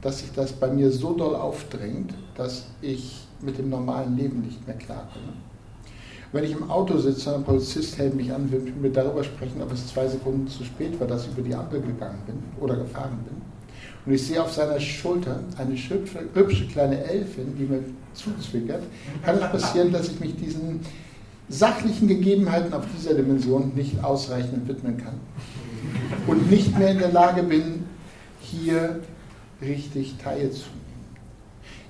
dass 0.00 0.20
sich 0.20 0.32
das 0.32 0.52
bei 0.52 0.68
mir 0.68 0.90
so 0.90 1.14
doll 1.14 1.34
aufdrängt, 1.34 2.14
dass 2.34 2.66
ich 2.82 3.26
mit 3.40 3.58
dem 3.58 3.70
normalen 3.70 4.16
Leben 4.16 4.40
nicht 4.40 4.66
mehr 4.66 4.76
klarkomme. 4.76 5.32
Wenn 6.34 6.42
ich 6.42 6.50
im 6.50 6.68
Auto 6.68 6.98
sitze 6.98 7.30
und 7.30 7.36
ein 7.36 7.44
Polizist 7.44 7.96
hält 7.96 8.16
mich 8.16 8.32
an, 8.32 8.50
will 8.50 8.58
mit 8.58 8.82
mir 8.82 8.90
darüber 8.90 9.22
sprechen, 9.22 9.62
ob 9.62 9.70
es 9.70 9.86
zwei 9.86 10.08
Sekunden 10.08 10.48
zu 10.48 10.64
spät 10.64 10.98
war, 10.98 11.06
dass 11.06 11.26
ich 11.26 11.30
über 11.30 11.42
die 11.42 11.54
Ampel 11.54 11.80
gegangen 11.80 12.18
bin 12.26 12.42
oder 12.60 12.74
gefahren 12.74 13.20
bin. 13.24 13.40
Und 14.04 14.12
ich 14.12 14.26
sehe 14.26 14.42
auf 14.42 14.52
seiner 14.52 14.80
Schulter 14.80 15.38
eine 15.56 15.76
hübsche, 15.76 16.24
hübsche 16.34 16.66
kleine 16.66 17.04
Elfin, 17.04 17.56
die 17.56 17.66
mir 17.66 17.84
zuzwickert, 18.14 18.82
kann 19.24 19.36
es 19.36 19.42
passieren, 19.42 19.92
dass 19.92 20.08
ich 20.08 20.18
mich 20.18 20.34
diesen 20.34 20.80
sachlichen 21.48 22.08
Gegebenheiten 22.08 22.74
auf 22.74 22.82
dieser 22.98 23.14
Dimension 23.14 23.70
nicht 23.76 24.02
ausreichend 24.02 24.66
widmen 24.66 24.96
kann. 24.96 25.20
Und 26.26 26.50
nicht 26.50 26.76
mehr 26.76 26.90
in 26.90 26.98
der 26.98 27.12
Lage 27.12 27.44
bin, 27.44 27.84
hier 28.40 29.02
richtig 29.62 30.16
teilzunehmen. 30.16 30.82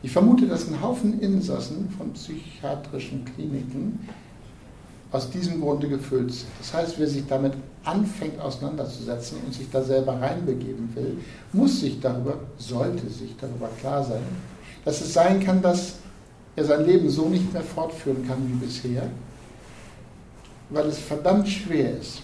Ich 0.03 0.11
vermute, 0.11 0.47
dass 0.47 0.69
ein 0.69 0.83
Haufen 0.83 1.19
Insassen 1.21 1.89
von 1.97 2.13
psychiatrischen 2.13 3.25
Kliniken 3.25 4.01
aus 5.15 5.31
diesem 5.31 5.61
Grunde 5.61 5.89
gefüllt 5.89 6.33
sind. 6.33 6.49
Das 6.59 6.75
heißt, 6.75 6.99
wer 6.99 7.07
sich 7.07 7.25
damit 7.29 7.53
anfängt 7.85 8.41
auseinanderzusetzen 8.41 9.39
und 9.47 9.55
sich 9.55 9.71
da 9.71 9.81
selber 9.81 10.21
reinbegeben 10.21 10.89
will, 10.97 11.19
muss 11.53 11.81
sich 11.81 12.01
darüber, 12.01 12.39
sollte 12.59 13.09
sich 13.09 13.37
darüber 13.41 13.69
klar 13.79 14.03
sein, 14.03 14.23
dass 14.85 15.01
es 15.01 15.15
sein 15.15 15.39
kann, 15.39 15.63
dass 15.63 15.99
er 16.57 16.65
sein 16.65 16.85
Leben 16.85 17.09
so 17.09 17.29
nicht 17.29 17.53
mehr 17.53 17.63
fortführen 17.63 18.27
kann 18.27 18.39
wie 18.49 18.67
bisher, 18.67 19.09
weil 20.71 20.87
es 20.87 20.99
verdammt 20.99 21.49
schwer 21.49 21.97
ist, 21.97 22.23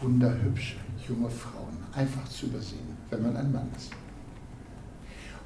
wunderhübsche 0.00 0.76
junge 1.08 1.30
Frauen 1.30 1.76
einfach 1.92 2.28
zu 2.28 2.46
übersehen, 2.46 2.96
wenn 3.10 3.22
man 3.22 3.36
ein 3.36 3.52
Mann 3.52 3.68
ist. 3.76 3.90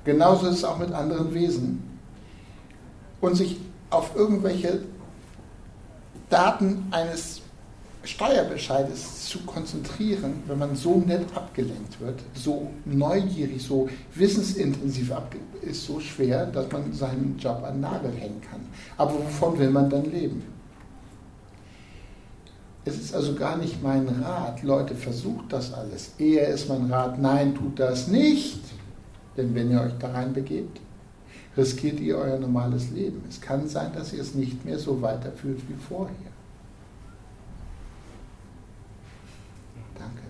Genauso 0.05 0.47
ist 0.47 0.57
es 0.57 0.65
auch 0.65 0.79
mit 0.79 0.93
anderen 0.93 1.35
Wesen. 1.35 1.83
Und 3.21 3.35
sich 3.35 3.59
auf 3.91 4.15
irgendwelche 4.15 4.81
Daten 6.31 6.87
eines 6.91 7.41
Steuerbescheides 8.05 9.27
zu 9.27 9.41
konzentrieren, 9.41 10.43
wenn 10.47 10.59
man 10.59 10.77
so 10.77 10.99
nett 10.99 11.27
abgelenkt 11.35 12.01
wird, 12.01 12.21
so 12.33 12.71
neugierig, 12.85 13.63
so 13.63 13.89
wissensintensiv 14.15 15.13
ist 15.63 15.85
so 15.85 16.01
schwer, 16.01 16.47
dass 16.47 16.71
man 16.71 16.93
seinen 16.93 17.37
Job 17.39 17.63
an 17.65 17.75
den 17.75 17.81
Nagel 17.81 18.13
hängen 18.13 18.41
kann. 18.41 18.61
Aber 18.97 19.15
wovon 19.15 19.59
will 19.59 19.71
man 19.71 19.91
dann 19.91 20.11
leben? 20.11 20.43
Es 22.85 22.99
ist 22.99 23.15
also 23.15 23.35
gar 23.35 23.59
nicht 23.59 23.83
mein 23.83 24.09
Rat, 24.09 24.63
Leute, 24.63 24.95
versucht 24.95 25.53
das 25.53 25.75
alles. 25.75 26.13
Eher 26.19 26.49
ist 26.49 26.69
mein 26.69 26.91
Rat, 26.91 27.19
nein, 27.21 27.55
tut 27.55 27.79
das 27.79 28.09
nicht. 28.09 28.61
Denn 29.37 29.55
wenn 29.55 29.71
ihr 29.71 29.83
euch 29.83 29.93
da 29.99 30.11
reinbegebt, 30.11 30.81
riskiert 31.59 31.99
ihr 31.99 32.17
euer 32.17 32.39
normales 32.39 32.91
Leben. 32.91 33.23
Es 33.29 33.41
kann 33.41 33.69
sein, 33.69 33.93
dass 33.93 34.13
ihr 34.13 34.23
es 34.23 34.35
nicht 34.35 34.65
mehr 34.65 34.79
so 34.79 35.03
weiterführt 35.03 35.61
wie 35.69 35.75
vorher. 35.89 36.15
Danke. 39.99 40.23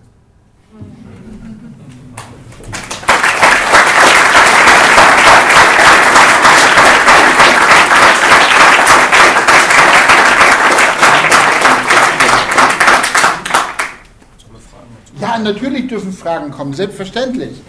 Ja, 15.21 15.37
natürlich 15.37 15.87
dürfen 15.87 16.11
Fragen 16.11 16.49
kommen, 16.49 16.73
selbstverständlich. 16.73 17.61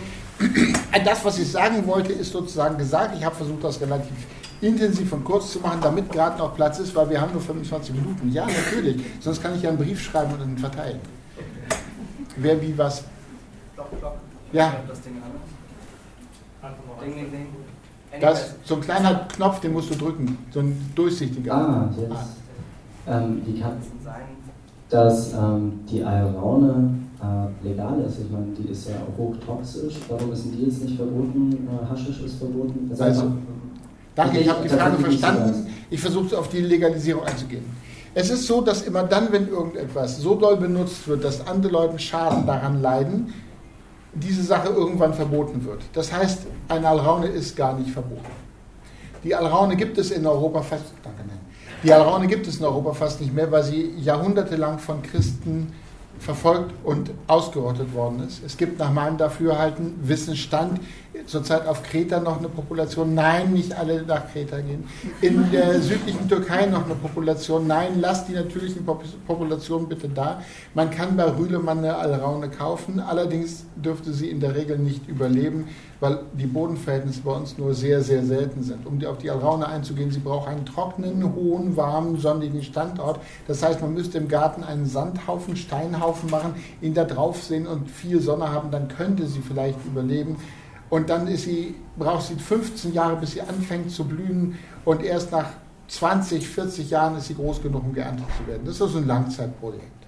Das, 1.05 1.25
was 1.25 1.39
ich 1.39 1.51
sagen 1.51 1.87
wollte, 1.87 2.13
ist 2.13 2.33
sozusagen 2.33 2.77
gesagt. 2.77 3.17
Ich 3.17 3.25
habe 3.25 3.35
versucht, 3.35 3.63
das 3.63 3.81
relativ 3.81 4.13
intensiv 4.61 5.13
und 5.13 5.25
kurz 5.25 5.53
zu 5.53 5.61
machen, 5.61 5.81
damit 5.81 6.11
gerade 6.11 6.39
noch 6.39 6.55
Platz 6.55 6.79
ist, 6.79 6.95
weil 6.95 7.09
wir 7.11 7.21
haben 7.21 7.33
nur 7.33 7.41
25 7.41 7.95
Minuten. 7.95 8.31
Ja, 8.33 8.47
natürlich. 8.47 9.03
Sonst 9.21 9.43
kann 9.43 9.55
ich 9.55 9.63
ja 9.63 9.71
einen 9.71 9.79
Brief 9.79 10.01
schreiben 10.01 10.35
und 10.35 10.43
ihn 10.43 10.59
verteilen. 10.59 11.01
Wer 12.37 12.61
wie 12.61 12.77
was. 12.77 13.05
Ja. 14.53 14.75
Das 18.21 18.41
ist 18.41 18.55
so 18.65 18.75
ein 18.75 18.81
kleiner 18.81 19.27
Knopf, 19.35 19.61
den 19.61 19.73
musst 19.73 19.91
du 19.91 19.95
drücken. 19.95 20.39
So 20.51 20.61
ein 20.61 20.93
durchsichtiger. 20.95 21.55
Ah, 21.55 21.89
jetzt. 21.97 22.13
Ah. 22.13 23.19
Ähm, 23.19 23.43
wie 23.47 23.61
kann 23.61 23.79
dass 24.91 25.33
ähm, 25.35 25.81
die 25.89 26.03
Alraune 26.03 26.95
äh, 27.23 27.69
legal 27.69 28.01
ist. 28.01 28.19
Ich 28.21 28.31
meine, 28.31 28.47
die 28.59 28.71
ist 28.71 28.89
ja 28.89 28.97
auch 28.97 29.19
hochtoxisch. 29.19 29.97
Warum 30.09 30.33
ist 30.33 30.45
die 30.47 30.65
jetzt 30.65 30.83
nicht 30.85 30.97
verboten? 30.97 31.69
Äh, 31.69 31.91
Haschisch 31.91 32.23
ist 32.23 32.39
verboten. 32.39 32.89
Das 32.89 33.01
also, 33.01 33.23
also, 33.23 33.33
danke, 34.15 34.39
ich 34.39 34.49
habe 34.49 34.63
die 34.63 34.69
Frage 34.69 34.97
verstanden. 34.97 35.67
Ich 35.91 36.01
versuche 36.01 36.39
auf 36.39 36.49
die 36.49 36.61
Legalisierung 36.61 37.25
einzugehen. 37.25 37.65
Es 38.15 38.31
ist 38.31 38.47
so, 38.47 38.61
dass 38.61 38.83
immer 38.83 39.05
dann, 39.05 39.31
wenn 39.33 39.49
irgendetwas 39.49 40.19
so 40.19 40.35
doll 40.35 40.57
benutzt 40.57 41.07
wird, 41.07 41.23
dass 41.25 41.47
andere 41.47 41.73
Leute 41.73 41.99
Schaden 41.99 42.47
daran 42.47 42.83
leiden, 42.83 43.33
diese 44.13 44.43
Sache 44.43 44.71
irgendwann 44.71 45.15
verboten 45.15 45.65
wird. 45.65 45.83
Das 45.93 46.13
heißt, 46.13 46.47
eine 46.69 46.89
Alraune 46.89 47.27
ist 47.27 47.57
gar 47.57 47.79
nicht 47.79 47.91
verboten. 47.91 48.27
Die 49.23 49.35
Alraune 49.35 49.77
gibt 49.77 49.99
es 49.99 50.11
in 50.11 50.27
Europa 50.27 50.63
fast, 50.63 50.87
danke, 51.03 51.23
nein. 51.27 51.39
Die 51.85 51.93
Alraune 51.93 52.27
gibt 52.27 52.47
es 52.47 52.59
in 52.59 52.65
Europa 52.65 52.93
fast 52.93 53.21
nicht 53.21 53.33
mehr, 53.33 53.51
weil 53.53 53.63
sie 53.63 53.95
jahrhundertelang 53.99 54.79
von 54.79 55.03
Christen 55.03 55.73
verfolgt 56.21 56.73
und 56.85 57.11
ausgerottet 57.27 57.95
worden 57.95 58.23
ist. 58.27 58.45
Es 58.45 58.57
gibt 58.57 58.79
nach 58.79 58.93
meinem 58.93 59.17
Dafürhalten 59.17 59.95
Wissensstand 60.03 60.81
zurzeit 61.27 61.67
auf 61.67 61.83
Kreta 61.83 62.21
noch 62.21 62.39
eine 62.39 62.49
Population. 62.49 63.15
Nein, 63.15 63.53
nicht 63.53 63.77
alle 63.77 64.03
nach 64.03 64.31
Kreta 64.31 64.61
gehen. 64.61 64.85
In 65.21 65.51
der 65.51 65.81
südlichen 65.81 66.29
Türkei 66.29 66.67
noch 66.67 66.85
eine 66.85 66.95
Population. 66.95 67.67
Nein, 67.67 68.01
lasst 68.01 68.29
die 68.29 68.35
natürlichen 68.35 68.87
Populationen 69.27 69.89
bitte 69.89 70.09
da. 70.09 70.43
Man 70.75 70.91
kann 70.91 71.17
bei 71.17 71.25
Rühlemann 71.25 71.79
eine 71.79 71.97
Alraune 71.97 72.51
kaufen, 72.51 73.01
allerdings 73.01 73.65
dürfte 73.77 74.13
sie 74.13 74.29
in 74.31 74.41
der 74.41 74.55
Regel 74.55 74.79
nicht 74.79 75.09
überleben, 75.09 75.69
weil 76.01 76.21
die 76.33 76.47
Bodenverhältnisse 76.47 77.21
bei 77.23 77.33
uns 77.33 77.57
nur 77.59 77.75
sehr, 77.75 78.03
sehr 78.03 78.25
selten 78.25 78.63
sind. 78.63 78.87
Um 78.87 79.05
auf 79.05 79.19
die 79.19 79.31
Alraune 79.31 79.69
einzugehen, 79.69 80.11
sie 80.11 80.21
braucht 80.21 80.49
einen 80.49 80.65
trockenen, 80.65 81.35
hohen, 81.35 81.77
warmen, 81.77 82.19
sonnigen 82.19 82.63
Standort. 82.63 83.21
Das 83.47 83.63
heißt, 83.63 83.81
man 83.81 83.95
müsste 83.95 84.19
im 84.19 84.29
Garten 84.29 84.65
einen 84.65 84.87
Sandhaufen, 84.87 85.57
Steinhaufen 85.57 86.31
machen, 86.31 86.55
ihn 86.81 86.95
da 86.95 87.05
drauf 87.05 87.43
sehen 87.43 87.67
und 87.67 87.91
viel 87.91 88.21
Sonne 88.21 88.51
haben, 88.51 88.71
dann 88.71 88.89
könnte 88.89 89.27
sie 89.27 89.41
vielleicht 89.41 89.79
überleben. 89.87 90.37
Und 90.89 91.09
dann 91.09 91.29
ist 91.29 91.45
sie, 91.45 91.77
braucht 91.97 92.27
sie 92.27 92.35
15 92.35 92.93
Jahre, 92.93 93.17
bis 93.17 93.33
sie 93.33 93.43
anfängt 93.43 93.93
zu 93.93 94.05
blühen. 94.05 94.59
Und 94.85 95.03
erst 95.03 95.31
nach 95.31 95.51
20, 95.89 96.49
40 96.49 96.91
Jahren 96.91 97.17
ist 97.17 97.27
sie 97.27 97.35
groß 97.35 97.63
genug, 97.63 97.85
um 97.85 97.93
geerntet 97.93 98.27
zu 98.37 98.47
werden. 98.47 98.63
Das 98.65 98.77
ist 98.77 98.83
also 98.83 98.99
ein 98.99 99.07
Langzeitprojekt. 99.07 100.07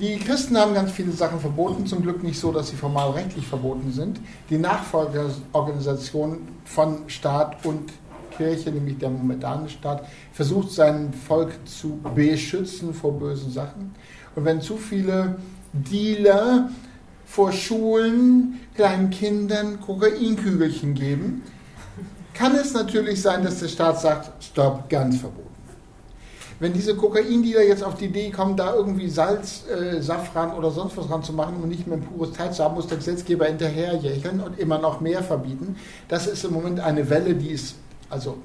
Die 0.00 0.18
Christen 0.18 0.58
haben 0.58 0.74
ganz 0.74 0.90
viele 0.90 1.12
Sachen 1.12 1.38
verboten, 1.38 1.86
zum 1.86 2.02
Glück 2.02 2.24
nicht 2.24 2.40
so, 2.40 2.50
dass 2.50 2.68
sie 2.68 2.74
formal 2.74 3.10
rechtlich 3.10 3.46
verboten 3.46 3.92
sind. 3.92 4.18
Die 4.50 4.58
Nachfolgeorganisation 4.58 6.38
von 6.64 7.08
Staat 7.08 7.64
und 7.64 7.92
Kirche, 8.36 8.72
nämlich 8.72 8.98
der 8.98 9.10
momentanische 9.10 9.78
Staat, 9.78 10.04
versucht 10.32 10.72
sein 10.72 11.12
Volk 11.12 11.52
zu 11.64 12.00
beschützen 12.12 12.92
vor 12.92 13.16
bösen 13.16 13.52
Sachen. 13.52 13.94
Und 14.34 14.44
wenn 14.44 14.60
zu 14.60 14.78
viele 14.78 15.36
Dealer 15.72 16.70
vor 17.24 17.52
Schulen 17.52 18.58
kleinen 18.74 19.10
Kindern 19.10 19.80
Kokainkügelchen 19.80 20.94
geben, 20.94 21.42
kann 22.32 22.56
es 22.56 22.72
natürlich 22.72 23.22
sein, 23.22 23.44
dass 23.44 23.60
der 23.60 23.68
Staat 23.68 24.00
sagt, 24.00 24.42
stopp, 24.42 24.88
ganz 24.90 25.18
verboten. 25.18 25.43
Wenn 26.60 26.72
diese 26.72 26.94
Kokaindealer 26.94 27.64
jetzt 27.64 27.82
auf 27.82 27.96
die 27.96 28.06
Idee 28.06 28.30
kommen, 28.30 28.56
da 28.56 28.74
irgendwie 28.74 29.08
Salz, 29.08 29.64
äh, 29.68 30.00
Safran 30.00 30.52
oder 30.52 30.70
sonst 30.70 30.96
was 30.96 31.10
ranzumachen 31.10 31.56
und 31.62 31.68
nicht 31.68 31.86
mehr 31.86 31.98
ein 31.98 32.02
pures 32.02 32.32
Teil 32.32 32.52
zu 32.52 32.62
haben, 32.62 32.74
muss 32.74 32.86
der 32.86 32.98
Gesetzgeber 32.98 33.46
hinterherjächeln 33.46 34.40
und 34.40 34.58
immer 34.58 34.78
noch 34.78 35.00
mehr 35.00 35.22
verbieten. 35.22 35.76
Das 36.08 36.26
ist 36.26 36.44
im 36.44 36.52
Moment 36.52 36.80
eine 36.80 37.10
Welle, 37.10 37.34
die 37.34 37.50
ist 37.50 37.74
also 38.08 38.36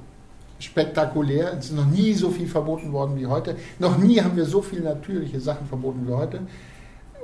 spektakulär. 0.58 1.54
Es 1.58 1.66
ist 1.66 1.76
noch 1.76 1.86
nie 1.86 2.12
so 2.14 2.30
viel 2.30 2.48
verboten 2.48 2.92
worden 2.92 3.16
wie 3.16 3.26
heute. 3.26 3.56
Noch 3.78 3.96
nie 3.98 4.20
haben 4.20 4.36
wir 4.36 4.44
so 4.44 4.60
viele 4.60 4.82
natürliche 4.82 5.40
Sachen 5.40 5.66
verboten 5.66 6.06
wie 6.06 6.12
heute. 6.12 6.40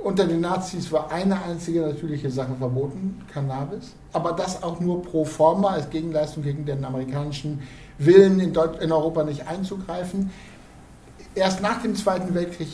Unter 0.03 0.25
den 0.25 0.41
Nazis 0.41 0.91
war 0.91 1.11
eine 1.11 1.41
einzige 1.43 1.81
natürliche 1.81 2.29
Sache 2.29 2.53
verboten, 2.57 3.21
Cannabis. 3.33 3.93
Aber 4.13 4.31
das 4.31 4.63
auch 4.63 4.79
nur 4.79 5.01
pro 5.01 5.25
forma 5.25 5.69
als 5.69 5.89
Gegenleistung 5.89 6.43
gegen 6.43 6.65
den 6.65 6.85
amerikanischen 6.85 7.61
Willen 7.97 8.39
in 8.39 8.91
Europa 8.91 9.23
nicht 9.23 9.47
einzugreifen. 9.47 10.31
Erst 11.37 11.61
nach 11.61 11.83
dem 11.83 11.95
Zweiten 11.95 12.33
Weltkrieg, 12.33 12.67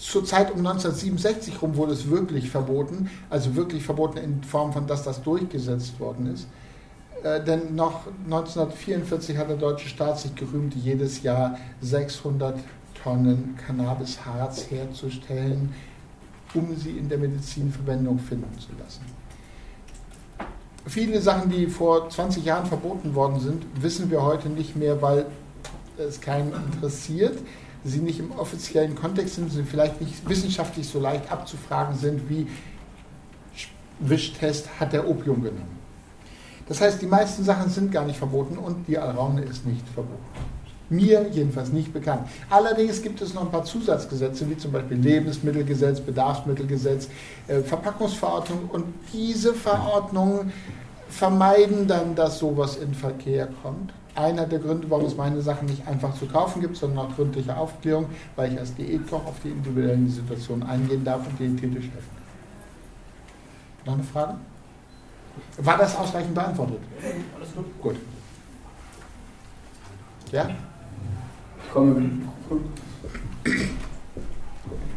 zur 0.00 0.24
Zeit 0.24 0.52
um 0.52 0.58
1967 0.58 1.60
rum, 1.60 1.74
wurde 1.74 1.92
es 1.92 2.08
wirklich 2.08 2.48
verboten. 2.48 3.10
Also 3.28 3.56
wirklich 3.56 3.82
verboten 3.82 4.18
in 4.18 4.44
Form 4.44 4.72
von, 4.72 4.86
dass 4.86 5.02
das 5.02 5.20
durchgesetzt 5.20 5.98
worden 5.98 6.32
ist. 6.32 6.46
Äh, 7.24 7.42
denn 7.42 7.74
noch 7.74 8.06
1944 8.26 9.36
hat 9.36 9.50
der 9.50 9.56
deutsche 9.56 9.88
Staat 9.88 10.20
sich 10.20 10.32
gerühmt, 10.36 10.76
jedes 10.76 11.24
Jahr 11.24 11.58
600 11.80 12.60
Tonnen 13.02 13.58
Cannabisharz 13.66 14.70
herzustellen, 14.70 15.74
um 16.54 16.76
sie 16.76 16.98
in 16.98 17.08
der 17.08 17.18
Medizin 17.18 17.72
Verwendung 17.72 18.20
finden 18.20 18.56
zu 18.60 18.68
lassen. 18.80 19.04
Viele 20.86 21.20
Sachen, 21.20 21.50
die 21.50 21.66
vor 21.66 22.08
20 22.08 22.44
Jahren 22.44 22.66
verboten 22.66 23.16
worden 23.16 23.40
sind, 23.40 23.66
wissen 23.82 24.08
wir 24.08 24.22
heute 24.22 24.48
nicht 24.48 24.76
mehr, 24.76 25.02
weil 25.02 25.26
es 25.98 26.20
keinen 26.20 26.52
interessiert. 26.52 27.36
Sie 27.84 28.00
nicht 28.00 28.18
im 28.18 28.32
offiziellen 28.32 28.94
Kontext 28.94 29.36
sind, 29.36 29.52
sie 29.52 29.62
vielleicht 29.62 30.00
nicht 30.00 30.28
wissenschaftlich 30.28 30.88
so 30.88 31.00
leicht 31.00 31.30
abzufragen 31.30 31.96
sind 31.96 32.28
wie 32.28 32.46
Wischtest 34.00 34.68
hat 34.78 34.92
der 34.92 35.08
Opium 35.08 35.42
genommen. 35.42 35.78
Das 36.68 36.80
heißt, 36.80 37.00
die 37.02 37.06
meisten 37.06 37.42
Sachen 37.42 37.70
sind 37.70 37.90
gar 37.90 38.04
nicht 38.04 38.18
verboten 38.18 38.58
und 38.58 38.86
die 38.86 38.98
Alraune 38.98 39.42
ist 39.42 39.66
nicht 39.66 39.86
verboten. 39.88 40.22
Mir 40.90 41.28
jedenfalls 41.30 41.70
nicht 41.70 41.92
bekannt. 41.92 42.28
Allerdings 42.48 43.02
gibt 43.02 43.20
es 43.20 43.34
noch 43.34 43.42
ein 43.42 43.50
paar 43.50 43.64
Zusatzgesetze, 43.64 44.48
wie 44.48 44.56
zum 44.56 44.72
Beispiel 44.72 44.96
Lebensmittelgesetz, 44.98 46.00
Bedarfsmittelgesetz, 46.00 47.08
äh, 47.46 47.60
Verpackungsverordnung 47.60 48.70
und 48.70 48.84
diese 49.12 49.52
Verordnungen 49.52 50.52
vermeiden 51.08 51.86
dann, 51.86 52.14
dass 52.14 52.38
sowas 52.38 52.76
in 52.76 52.94
Verkehr 52.94 53.48
kommt. 53.62 53.92
Einer 54.14 54.46
der 54.46 54.58
Gründe, 54.58 54.90
warum 54.90 55.06
es 55.06 55.16
meine 55.16 55.40
Sachen 55.40 55.66
nicht 55.66 55.86
einfach 55.86 56.14
zu 56.14 56.26
kaufen 56.26 56.60
gibt, 56.60 56.76
sondern 56.76 57.06
auch 57.06 57.14
gründliche 57.14 57.56
Aufklärung, 57.56 58.06
weil 58.36 58.52
ich 58.52 58.58
als 58.58 58.74
Diätkoch 58.74 59.24
auf 59.26 59.36
die 59.44 59.50
individuellen 59.50 60.08
Situationen 60.08 60.68
eingehen 60.68 61.04
darf 61.04 61.20
und 61.26 61.38
diätetisch 61.38 61.84
helfen 61.84 62.10
kann. 62.16 63.86
Noch 63.86 63.94
eine 63.94 64.02
Frage? 64.02 64.34
War 65.58 65.78
das 65.78 65.96
ausreichend 65.96 66.34
beantwortet? 66.34 66.80
Alles 67.36 67.54
gut. 67.54 67.80
Gut. 67.80 67.96
Ja? 70.32 70.50
Ich 71.64 71.72
komme. 71.72 72.10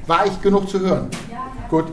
War 0.08 0.26
ich 0.26 0.41
genug 0.41 0.67
zu 0.67 0.80
hören? 0.80 1.10
Ja. 1.32 1.52
Gut. 1.69 1.86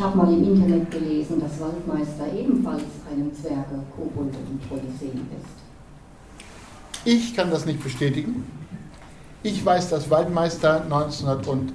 Ich 0.00 0.06
habe 0.06 0.16
mal 0.16 0.32
im 0.32 0.42
Internet 0.42 0.90
gelesen, 0.90 1.42
dass 1.42 1.60
Waldmeister 1.60 2.32
ebenfalls 2.34 2.84
einem 3.12 3.34
Zwerge, 3.34 3.82
Kobold 3.94 4.34
und 4.34 4.66
Polysen 4.66 5.28
ist. 5.36 7.04
Ich 7.04 7.36
kann 7.36 7.50
das 7.50 7.66
nicht 7.66 7.84
bestätigen. 7.84 8.46
Ich 9.42 9.62
weiß, 9.62 9.90
dass 9.90 10.08
Waldmeister 10.08 10.84
1900 10.84 11.46
und 11.48 11.74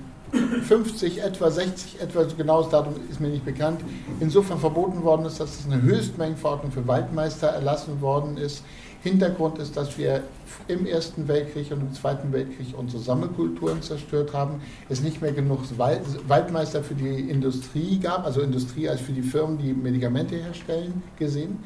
50 0.64 1.22
etwa, 1.22 1.52
60 1.52 2.02
etwa, 2.02 2.28
so 2.28 2.36
genaues 2.36 2.70
Datum 2.70 2.96
ist 3.12 3.22
mir 3.22 3.28
nicht 3.28 3.46
bekannt, 3.46 3.82
insofern 4.20 4.58
verboten 4.58 5.04
worden 5.04 5.28
ist, 5.28 5.40
dass 5.40 5.60
es 5.60 5.66
eine 5.68 5.84
Höchstmengenverordnung 5.84 6.72
für 6.72 6.88
Waldmeister 6.88 7.50
erlassen 7.50 8.02
worden 8.02 8.38
ist. 8.38 8.64
Hintergrund 9.06 9.60
ist, 9.60 9.78
dass 9.78 10.00
wir 10.00 10.24
im 10.68 10.88
Ersten 10.88 11.28
Weltkrieg 11.28 11.72
und 11.72 11.80
im 11.82 11.94
Zweiten 11.94 12.34
Weltkrieg 12.34 12.74
unsere 12.76 13.04
Sammelkulturen 13.04 13.84
zerstört 13.84 14.34
haben, 14.34 14.62
es 14.89 15.02
nicht 15.02 15.22
mehr 15.22 15.32
genug 15.32 15.60
Waldmeister 15.78 16.84
für 16.84 16.96
die 16.96 17.30
Industrie 17.30 18.00
gab, 18.00 18.26
also 18.26 18.41
Industrie 18.41 18.89
als 18.89 19.02
für 19.02 19.12
die 19.12 19.22
Firmen, 19.22 19.60
die 19.60 19.74
Medikamente 19.74 20.38
herstellen, 20.38 21.04
gesehen. 21.20 21.63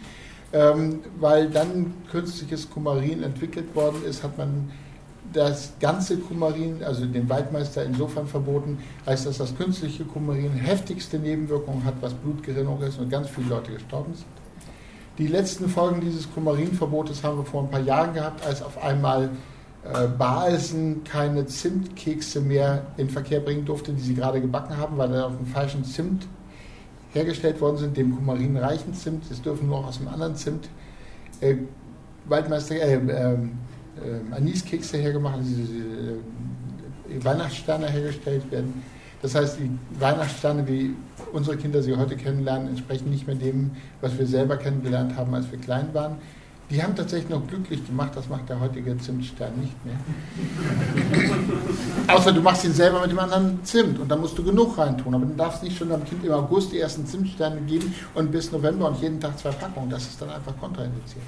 Ähm, 0.52 0.99
weil 1.17 1.49
dann 1.49 1.93
künstliches 2.12 2.69
Kumarin 2.69 3.23
entwickelt 3.23 3.73
worden 3.73 4.04
ist, 4.04 4.21
hat 4.21 4.38
man 4.38 4.69
das 5.32 5.71
ganze 5.80 6.17
Kumarin, 6.17 6.84
also 6.84 7.06
den 7.06 7.30
Waldmeister 7.30 7.86
insofern 7.86 8.28
verboten, 8.28 8.80
als 9.06 9.23
dass 9.23 9.38
das 9.38 9.56
künstliche 9.56 10.04
Kumarin 10.04 10.52
heftigste 10.52 11.19
Nebenwirkungen 11.19 11.86
hat, 11.86 11.93
was 12.02 12.13
Blutgerinnung 12.15 12.82
ist 12.82 12.99
und 12.99 13.10
ganz 13.10 13.30
viele 13.30 13.47
Leute 13.47 13.71
gestorben 13.71 14.13
sind. 14.13 14.38
Die 15.19 15.27
letzten 15.27 15.67
Folgen 15.67 15.99
dieses 15.99 16.32
Kumarinverbotes 16.34 17.23
haben 17.23 17.39
wir 17.39 17.45
vor 17.45 17.63
ein 17.63 17.69
paar 17.69 17.82
Jahren 17.82 18.13
gehabt, 18.13 18.45
als 18.45 18.63
auf 18.63 18.82
einmal 18.82 19.29
äh, 19.84 20.08
Balsen 20.08 21.03
keine 21.03 21.45
Zimtkekse 21.45 22.39
mehr 22.39 22.86
in 22.95 23.10
Verkehr 23.10 23.41
bringen 23.41 23.65
durfte, 23.65 23.91
die 23.91 24.01
sie 24.01 24.15
gerade 24.15 24.39
gebacken 24.39 24.77
haben, 24.77 24.97
weil 24.97 25.13
er 25.13 25.27
auf 25.27 25.36
dem 25.36 25.45
falschen 25.45 25.84
Zimt 25.84 26.25
hergestellt 27.12 27.60
worden 27.60 27.75
sind, 27.75 27.97
dem 27.97 28.15
kumarinreichen 28.15 28.93
Zimt. 28.93 29.29
Es 29.29 29.41
dürfen 29.41 29.67
nur 29.67 29.86
aus 29.86 29.99
einem 29.99 30.08
anderen 30.08 30.38
Zimt 30.38 30.69
äh, 31.41 31.55
Waldmeister, 32.29 32.75
äh, 32.75 32.95
äh, 32.95 33.38
Aniskekse 34.32 34.99
hergemacht, 34.99 35.39
also 35.39 35.49
diese, 35.49 35.73
äh, 35.73 37.25
Weihnachtssterne 37.25 37.89
hergestellt 37.89 38.49
werden. 38.51 38.82
Das 39.21 39.36
heißt, 39.36 39.58
die 39.60 39.69
Weihnachtssterne, 39.99 40.65
wie 40.65 40.95
unsere 41.33 41.57
Kinder 41.57 41.81
sie 41.81 41.95
heute 41.95 42.15
kennenlernen, 42.15 42.69
entsprechen 42.69 43.09
nicht 43.09 43.27
mehr 43.27 43.35
dem, 43.35 43.71
was 44.01 44.17
wir 44.17 44.27
selber 44.27 44.57
kennengelernt 44.57 45.15
haben, 45.15 45.33
als 45.33 45.51
wir 45.51 45.59
klein 45.59 45.93
waren. 45.93 46.17
Die 46.69 46.83
haben 46.83 46.95
tatsächlich 46.95 47.31
noch 47.31 47.47
glücklich 47.47 47.83
gemacht, 47.87 48.11
das 48.13 48.29
macht 48.29 48.47
der 48.47 48.59
heutige 48.59 48.95
Zimtstern 48.99 49.53
nicht 49.59 49.73
mehr. 49.83 49.95
Außer 52.15 52.31
du 52.31 52.41
machst 52.41 52.63
ihn 52.63 52.73
selber 52.73 53.01
mit 53.01 53.09
dem 53.09 53.17
anderen 53.17 53.63
Zimt 53.63 53.97
und 53.97 54.07
da 54.07 54.15
musst 54.15 54.37
du 54.37 54.43
genug 54.43 54.77
reintun. 54.77 55.15
Aber 55.15 55.25
du 55.25 55.33
darfst 55.33 55.63
nicht 55.63 55.75
schon 55.75 55.89
deinem 55.89 56.05
Kind 56.05 56.23
im 56.23 56.31
August 56.31 56.71
die 56.71 56.79
ersten 56.79 57.07
Zimtsterne 57.07 57.61
geben 57.61 57.95
und 58.13 58.31
bis 58.31 58.51
November 58.51 58.87
und 58.87 59.01
jeden 59.01 59.19
Tag 59.19 59.39
zwei 59.39 59.49
Packungen. 59.49 59.89
Das 59.89 60.03
ist 60.03 60.21
dann 60.21 60.29
einfach 60.29 60.55
kontraindiziert. 60.59 61.23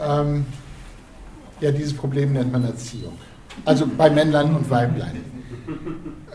Ähm, 0.00 0.46
ja, 1.60 1.70
dieses 1.70 1.92
Problem 1.92 2.32
nennt 2.32 2.50
man 2.50 2.64
Erziehung. 2.64 3.12
Also 3.66 3.86
bei 3.86 4.08
Männlein 4.08 4.54
und 4.56 4.70
Weiblein. 4.70 5.24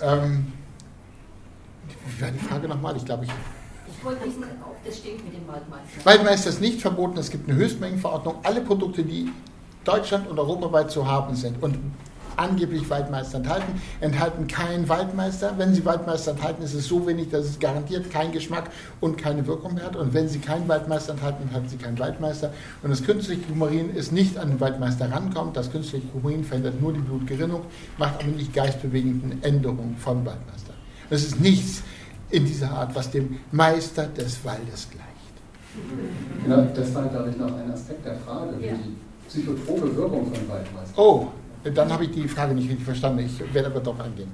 Ähm, 0.01 0.53
wie 2.07 2.21
war 2.21 2.31
die 2.31 2.39
Frage 2.39 2.67
nochmal? 2.67 2.95
Ich 2.97 3.05
glaube, 3.05 3.25
ich. 3.25 3.31
Ich 3.89 4.03
wollte 4.03 4.25
wissen, 4.25 4.43
ob 4.63 4.83
das 4.85 4.97
stimmt 4.97 5.23
mit 5.25 5.33
dem 5.33 5.47
Waldmeister. 5.47 6.05
Waldmeister 6.05 6.49
ist 6.49 6.61
nicht 6.61 6.81
verboten. 6.81 7.17
Es 7.17 7.29
gibt 7.29 7.49
eine 7.49 7.57
Höchstmengenverordnung. 7.57 8.35
Alle 8.43 8.61
Produkte, 8.61 9.03
die 9.03 9.31
Deutschland 9.83 10.27
und 10.29 10.37
europaweit 10.37 10.91
zu 10.91 11.07
haben 11.07 11.35
sind 11.35 11.61
und 11.63 11.77
angeblich 12.37 12.89
Waldmeister 12.89 13.37
enthalten, 13.37 13.81
enthalten 13.99 14.47
keinen 14.47 14.87
Waldmeister. 14.87 15.53
Wenn 15.57 15.73
sie 15.73 15.83
Waldmeister 15.85 16.31
enthalten, 16.31 16.63
ist 16.63 16.73
es 16.73 16.87
so 16.87 17.05
wenig, 17.07 17.29
dass 17.29 17.45
es 17.45 17.59
garantiert 17.59 18.11
keinen 18.11 18.31
Geschmack 18.31 18.69
und 18.99 19.17
keine 19.17 19.47
Wirkung 19.47 19.73
mehr 19.73 19.85
hat. 19.85 19.95
Und 19.95 20.13
wenn 20.13 20.29
sie 20.29 20.39
keinen 20.39 20.67
Waldmeister 20.67 21.13
enthalten, 21.13 21.43
enthalten 21.43 21.69
sie 21.69 21.77
keinen 21.77 21.97
Waldmeister. 21.99 22.53
Und 22.83 22.91
das 22.91 23.03
künstliche 23.03 23.41
Kumarin 23.41 23.89
ist 23.89 24.11
nicht 24.11 24.37
an 24.37 24.49
den 24.49 24.59
Waldmeister 24.59 25.11
rankommt. 25.11 25.57
Das 25.57 25.71
künstliche 25.71 26.07
Kumarin 26.07 26.43
verändert 26.43 26.79
nur 26.79 26.93
die 26.93 26.99
Blutgerinnung, 26.99 27.63
macht 27.97 28.21
aber 28.21 28.31
nicht 28.31 28.53
geistbewegenden 28.53 29.41
Änderungen 29.43 29.97
von 29.97 30.25
Waldmeister. 30.25 30.73
Es 31.09 31.23
ist 31.23 31.39
nichts 31.39 31.83
in 32.29 32.45
dieser 32.45 32.71
Art, 32.71 32.93
was 32.95 33.09
dem 33.11 33.37
Meister 33.51 34.07
des 34.07 34.43
Waldes 34.43 34.89
gleicht. 34.89 35.07
Genau, 36.43 36.67
das 36.73 36.93
war, 36.93 37.07
glaube 37.07 37.29
ich, 37.29 37.37
noch 37.37 37.55
ein 37.55 37.71
Aspekt 37.71 38.05
der 38.05 38.15
Frage, 38.15 38.53
ja. 38.59 38.73
die 38.73 38.95
psychotrope 39.27 39.95
Wirkung 39.95 40.25
von 40.25 40.49
Waldmeister. 40.49 40.97
Oh, 40.97 41.27
dann 41.63 41.91
habe 41.91 42.05
ich 42.05 42.11
die 42.11 42.27
Frage 42.27 42.53
nicht 42.55 42.69
richtig 42.69 42.85
verstanden. 42.85 43.19
Ich 43.19 43.53
werde 43.53 43.67
aber 43.67 43.79
darauf 43.79 43.99
eingehen. 44.01 44.31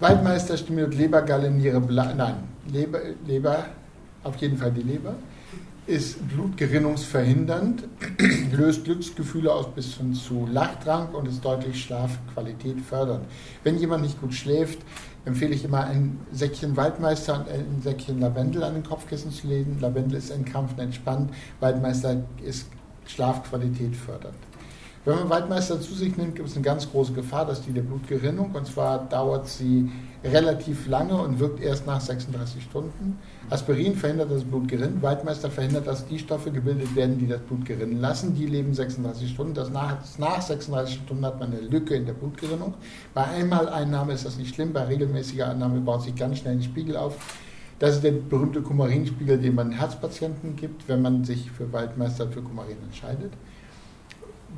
Waldmeister 0.00 0.56
stimuliert 0.56 0.94
Lebergalle, 0.94 1.50
Niere, 1.50 1.80
Bla 1.80 2.14
nein, 2.14 2.36
Leber, 2.72 3.00
Leber, 3.26 3.66
auf 4.22 4.36
jeden 4.36 4.56
Fall 4.56 4.72
die 4.72 4.82
Leber. 4.82 5.14
ist 5.88 6.18
blutgerinnungsverhindernd, 6.28 7.84
löst 8.52 8.84
Glücksgefühle 8.84 9.52
aus 9.52 9.72
bis 9.74 9.94
hin 9.94 10.14
zu 10.14 10.46
Lachdrang 10.52 11.08
und 11.14 11.26
ist 11.26 11.44
deutlich 11.44 11.82
Schlafqualität 11.82 12.80
fördernd. 12.80 13.24
Wenn 13.64 13.78
jemand 13.78 14.02
nicht 14.02 14.20
gut 14.20 14.34
schläft, 14.34 14.78
empfehle 15.28 15.54
ich 15.54 15.64
immer 15.64 15.84
ein 15.84 16.18
Säckchen 16.32 16.76
Waldmeister 16.76 17.38
und 17.38 17.48
ein 17.48 17.82
Säckchen 17.82 18.18
Lavendel 18.18 18.64
an 18.64 18.74
den 18.74 18.82
Kopfkissen 18.82 19.30
zu 19.30 19.46
legen. 19.46 19.78
Lavendel 19.80 20.18
ist 20.18 20.30
entkrampfend 20.30 20.80
entspannt, 20.80 21.30
Waldmeister 21.60 22.24
ist 22.42 22.66
Schlafqualität 23.06 23.94
fördernd. 23.94 24.36
Wenn 25.04 25.14
man 25.14 25.30
Waldmeister 25.30 25.80
zu 25.80 25.94
sich 25.94 26.16
nimmt, 26.16 26.36
gibt 26.36 26.48
es 26.48 26.54
eine 26.54 26.64
ganz 26.64 26.90
große 26.90 27.12
Gefahr, 27.12 27.46
dass 27.46 27.62
die 27.62 27.72
der 27.72 27.82
Blutgerinnung, 27.82 28.50
und 28.52 28.66
zwar 28.66 29.08
dauert 29.08 29.48
sie 29.48 29.90
relativ 30.24 30.88
lange 30.88 31.16
und 31.16 31.38
wirkt 31.38 31.60
erst 31.60 31.86
nach 31.86 32.00
36 32.00 32.62
Stunden. 32.62 33.18
Aspirin 33.50 33.94
verhindert, 33.94 34.30
das 34.30 34.44
Blut 34.44 34.68
gerinnt. 34.68 35.00
Waldmeister 35.00 35.50
verhindert, 35.50 35.86
dass 35.86 36.06
die 36.06 36.18
Stoffe 36.18 36.50
gebildet 36.50 36.94
werden, 36.96 37.18
die 37.18 37.28
das 37.28 37.40
Blut 37.40 37.64
gerinnen 37.64 38.00
lassen. 38.00 38.34
Die 38.34 38.46
leben 38.46 38.74
36 38.74 39.30
Stunden. 39.30 39.54
Das 39.54 39.70
nach, 39.70 39.96
nach 40.18 40.42
36 40.42 40.96
Stunden 40.96 41.24
hat 41.24 41.38
man 41.38 41.52
eine 41.52 41.60
Lücke 41.60 41.94
in 41.94 42.04
der 42.04 42.14
Blutgerinnung. 42.14 42.74
Bei 43.14 43.24
Einmaleinnahme 43.24 44.12
ist 44.12 44.26
das 44.26 44.36
nicht 44.36 44.54
schlimm. 44.54 44.72
Bei 44.72 44.84
regelmäßiger 44.84 45.46
Annahme 45.46 45.80
baut 45.80 46.02
sich 46.02 46.16
ganz 46.16 46.38
schnell 46.38 46.54
ein 46.54 46.62
Spiegel 46.62 46.96
auf. 46.96 47.16
Das 47.78 47.94
ist 47.94 48.04
der 48.04 48.10
berühmte 48.10 48.60
Kumarinspiegel, 48.60 49.38
den 49.38 49.54
man 49.54 49.70
Herzpatienten 49.70 50.56
gibt, 50.56 50.88
wenn 50.88 51.00
man 51.00 51.24
sich 51.24 51.52
für 51.52 51.72
Waldmeister 51.72 52.26
für 52.26 52.42
Kumarin 52.42 52.78
entscheidet. 52.82 53.32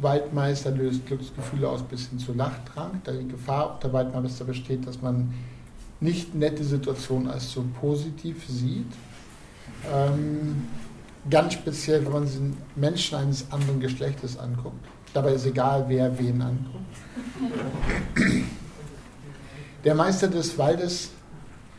Waldmeister 0.01 0.71
löst 0.71 1.07
Glücksgefühle 1.07 1.69
aus 1.69 1.83
bis 1.83 2.09
hin 2.09 2.19
zu 2.19 2.33
Lachdrang. 2.33 3.01
Da 3.05 3.13
die 3.13 3.29
Gefahr 3.29 3.79
der 3.83 3.93
Waldmeister 3.93 4.45
besteht, 4.45 4.87
dass 4.87 5.03
man 5.03 5.35
nicht 6.01 6.35
nette 6.35 6.65
Situationen 6.65 7.29
als 7.29 7.53
so 7.53 7.65
positiv 7.81 8.47
sieht. 8.49 8.93
Ähm, 9.93 10.69
ganz 11.29 11.55
speziell, 11.55 12.05
wenn 12.05 12.13
man 12.13 12.27
sich 12.27 12.41
Menschen 12.77 13.19
eines 13.19 13.51
anderen 13.53 13.81
Geschlechtes 13.81 14.39
anguckt. 14.39 14.87
Dabei 15.13 15.33
ist 15.35 15.47
egal, 15.47 15.85
wer 15.89 16.19
wen 16.19 16.41
anguckt. 16.41 16.85
Der 19.85 19.95
Meister 19.95 20.29
des 20.29 20.57
Waldes 20.57 21.11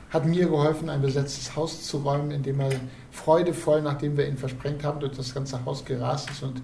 hat 0.10 0.26
mir 0.26 0.48
geholfen, 0.48 0.90
ein 0.90 1.02
besetztes 1.02 1.56
Haus 1.56 1.84
zu 1.84 2.00
räumen, 2.00 2.32
indem 2.32 2.60
er 2.60 2.72
freudevoll, 3.12 3.82
nachdem 3.82 4.18
wir 4.18 4.28
ihn 4.28 4.38
versprengt 4.38 4.84
haben, 4.84 5.00
durch 5.00 5.16
das 5.16 5.34
ganze 5.34 5.64
Haus 5.66 5.86
gerast 5.86 6.30
ist 6.30 6.44
und 6.44 6.62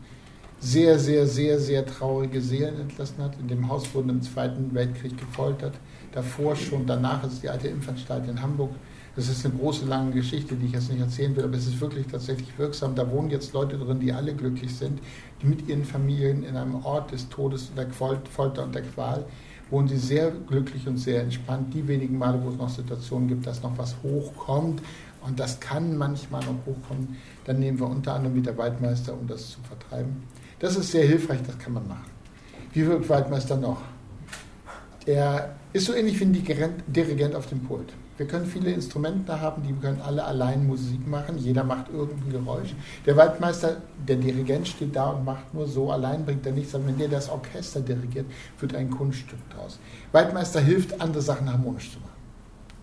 sehr, 0.60 0.98
sehr, 0.98 1.28
sehr, 1.28 1.60
sehr 1.60 1.86
traurige 1.86 2.42
Seelen 2.42 2.80
entlassen 2.80 3.24
hat. 3.24 3.40
In 3.40 3.48
dem 3.48 3.70
Haus 3.70 3.94
wurden 3.94 4.10
im 4.10 4.22
Zweiten 4.22 4.74
Weltkrieg 4.74 5.18
gefoltert. 5.18 5.74
Davor 6.12 6.56
schon, 6.56 6.86
danach 6.86 7.24
ist 7.24 7.44
die 7.44 7.50
alte 7.50 7.68
Impfanstalt 7.68 8.28
in 8.28 8.42
Hamburg. 8.42 8.72
Das 9.16 9.30
ist 9.30 9.46
eine 9.46 9.56
große, 9.56 9.86
lange 9.86 10.12
Geschichte, 10.12 10.56
die 10.56 10.68
ich 10.68 10.74
jetzt 10.74 10.92
nicht 10.92 11.02
erzählen 11.02 11.36
will, 11.36 11.44
aber 11.44 11.56
es 11.56 11.68
ist 11.68 11.82
wirklich 11.82 12.06
tatsächlich 12.08 12.50
wirksam. 12.58 12.94
Da 12.96 13.10
wohnen 13.10 13.32
jetzt 13.32 13.54
Leute 13.54 13.78
drin, 13.78 14.00
die 14.00 14.14
alle 14.14 14.34
glücklich 14.34 14.76
sind, 14.76 15.00
die 15.42 15.48
mit 15.48 15.68
ihren 15.68 15.86
Familien 15.86 16.44
in 16.44 16.56
einem 16.56 16.84
Ort 16.86 17.12
des 17.12 17.28
Todes, 17.30 17.72
der 17.76 17.90
Folter 17.90 18.64
und 18.64 18.76
der 18.76 18.84
Qual 18.84 19.26
wohnen 19.70 19.88
sie 19.88 19.98
sehr 19.98 20.32
glücklich 20.32 20.88
und 20.88 20.98
sehr 20.98 21.22
entspannt. 21.22 21.74
Die 21.74 21.88
wenigen 21.88 22.18
Male, 22.18 22.40
wo 22.44 22.50
es 22.50 22.58
noch 22.58 22.70
Situationen 22.70 23.28
gibt, 23.28 23.46
dass 23.48 23.64
noch 23.64 23.78
was 23.78 23.96
hochkommt, 24.02 24.82
und 25.28 25.40
das 25.40 25.60
kann 25.60 25.98
manchmal 25.98 26.42
noch 26.46 26.66
hochkommen, 26.66 27.18
dann 27.46 27.60
nehmen 27.60 27.80
wir 27.80 27.88
unter 27.88 28.14
anderem 28.14 28.36
wieder 28.36 28.58
Waldmeister, 28.58 29.14
um 29.14 29.28
das 29.28 29.50
zu 29.50 29.60
vertreiben. 29.62 30.24
Das 30.60 30.76
ist 30.76 30.92
sehr 30.92 31.06
hilfreich, 31.06 31.40
das 31.46 31.58
kann 31.60 31.74
man 31.74 31.88
machen. 31.88 32.06
Wie 32.74 32.86
wirkt 32.86 33.08
Waldmeister 33.10 33.58
noch? 33.58 33.82
Er 35.06 35.56
ist 35.74 35.86
so 35.86 35.94
ähnlich 35.94 36.20
wie 36.20 36.26
ein 36.26 36.74
Dirigent 36.88 37.36
auf 37.36 37.48
dem 37.48 37.60
Pult. 37.64 37.94
Wir 38.18 38.26
können 38.28 38.48
viele 38.48 38.72
Instrumente 38.72 39.40
haben, 39.40 39.62
die 39.62 39.74
können 39.74 40.02
alle 40.02 40.24
allein 40.24 40.66
Musik 40.66 41.08
machen, 41.08 41.38
jeder 41.38 41.64
macht 41.64 41.90
irgendein 41.94 42.32
Geräusch. 42.44 42.74
Der 43.06 43.16
Waldmeister, 43.16 43.78
der 44.08 44.16
Dirigent 44.16 44.68
steht 44.68 44.96
da 44.96 45.12
und 45.12 45.24
macht 45.24 45.54
nur 45.54 45.68
so, 45.68 45.92
allein 45.92 46.26
bringt 46.26 46.44
er 46.48 46.52
nichts, 46.52 46.74
aber 46.74 46.88
wenn 46.88 46.98
der 46.98 47.10
das 47.10 47.30
Orchester 47.30 47.80
dirigiert, 47.80 48.26
wird 48.60 48.74
ein 48.76 48.90
Kunststück 48.90 49.38
draus. 49.52 49.78
Waldmeister 50.12 50.60
hilft, 50.60 51.00
andere 51.00 51.22
Sachen 51.22 51.52
harmonisch 51.52 51.92
zu 51.92 52.00
machen. 52.00 52.10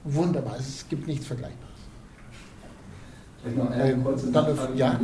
Wunderbar, 0.05 0.57
es 0.59 0.87
gibt 0.89 1.09
nichts 1.09 1.27
Vergleichbares. 1.27 1.75
Vielleicht 3.43 3.57
noch 3.59 3.71
eine 3.71 3.91
Ähm, 3.91 4.05
kurze 4.05 4.31
Nachfrage. 4.31 4.75
ja? 4.77 5.01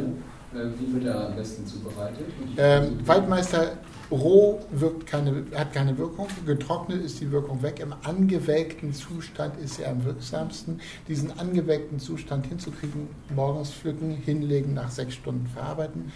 Äh, 0.53 0.67
Wie 0.79 0.93
wird 0.93 1.05
er 1.05 1.29
am 1.29 1.37
besten 1.37 1.67
zubereitet? 1.67 2.27
Ähm, 2.57 3.07
Waldmeister 3.07 3.79
roh 4.11 4.61
wirkt 4.73 5.07
keine, 5.07 5.45
hat 5.55 5.73
keine 5.73 5.97
Wirkung, 5.97 6.27
getrocknet 6.45 7.03
ist 7.05 7.21
die 7.21 7.31
Wirkung 7.31 7.63
weg. 7.63 7.79
Im 7.81 7.95
angewelkten 8.03 8.93
Zustand 8.93 9.57
ist 9.61 9.79
er 9.79 9.93
am 9.93 10.05
wirksamsten. 10.05 10.81
Diesen 11.07 11.39
angewelkten 11.39 12.01
Zustand 12.01 12.47
hinzukriegen, 12.47 13.09
morgens 13.35 13.71
pflücken, 13.71 14.11
hinlegen, 14.17 14.75
nach 14.75 14.91
sechs 14.91 15.15
Stunden 15.15 15.47
verarbeiten. 15.47 16.13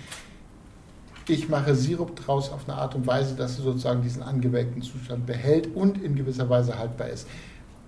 Ich 1.26 1.48
mache 1.48 1.74
Sirup 1.74 2.16
draus 2.16 2.50
auf 2.50 2.68
eine 2.68 2.76
Art 2.76 2.94
und 2.94 3.06
Weise, 3.06 3.34
dass 3.34 3.58
er 3.58 3.64
sozusagen 3.64 4.02
diesen 4.02 4.22
angewelkten 4.22 4.82
Zustand 4.82 5.24
behält 5.24 5.74
und 5.74 6.02
in 6.02 6.16
gewisser 6.16 6.50
Weise 6.50 6.78
haltbar 6.78 7.08
ist. 7.08 7.26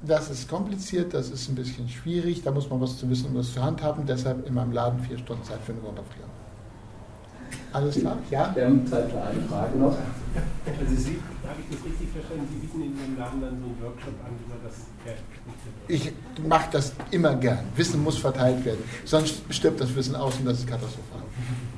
Das 0.07 0.31
ist 0.31 0.49
kompliziert, 0.49 1.15
das 1.15 1.31
ist 1.31 1.49
ein 1.49 1.55
bisschen 1.57 1.89
schwierig, 1.89 2.43
da 2.43 2.53
muss 2.53 2.71
man 2.71 2.81
was 2.81 2.97
zu 2.99 3.09
wissen, 3.11 3.27
um 3.27 3.35
das 3.35 3.53
zu 3.53 3.63
handhaben. 3.63 4.07
Deshalb 4.07 4.47
in 4.47 4.55
meinem 4.55 4.73
Laden 4.73 5.01
vier 5.01 5.19
Stunden 5.19 5.43
Zeit 5.43 5.59
für 5.65 5.73
eine 5.73 5.81
Sonderfriere. 5.81 6.29
Alles 7.73 7.97
klar? 7.97 8.17
Ja? 8.31 8.53
Wir 8.55 8.67
haben 8.67 8.87
Zeit 8.87 9.11
für 9.11 9.21
eine 9.21 9.41
Frage 9.43 9.77
noch. 9.79 9.97
Also 9.97 10.95
Sie, 10.97 11.19
habe 11.47 11.61
ich 11.61 11.77
das 11.77 11.85
richtig 11.85 12.09
verstanden, 12.11 12.47
Sie 12.53 12.59
bieten 12.59 12.83
in 12.83 12.99
Ihrem 12.99 13.19
Laden 13.19 13.41
dann 13.41 13.51
so 13.51 13.67
einen 13.67 13.83
Workshop 13.83 14.15
an, 14.25 14.33
wie 14.39 14.49
man 14.49 14.59
das? 14.65 14.75
Ich 15.89 16.13
mache 16.47 16.69
das 16.71 16.93
immer 17.11 17.35
gern. 17.35 17.59
Wissen 17.75 18.03
muss 18.03 18.19
verteilt 18.19 18.65
werden. 18.65 18.85
Sonst 19.05 19.43
stirbt 19.51 19.81
das 19.81 19.95
Wissen 19.95 20.15
aus 20.15 20.37
und 20.39 20.47
das 20.47 20.61
ist 20.61 20.67
katastrophal. 20.67 21.23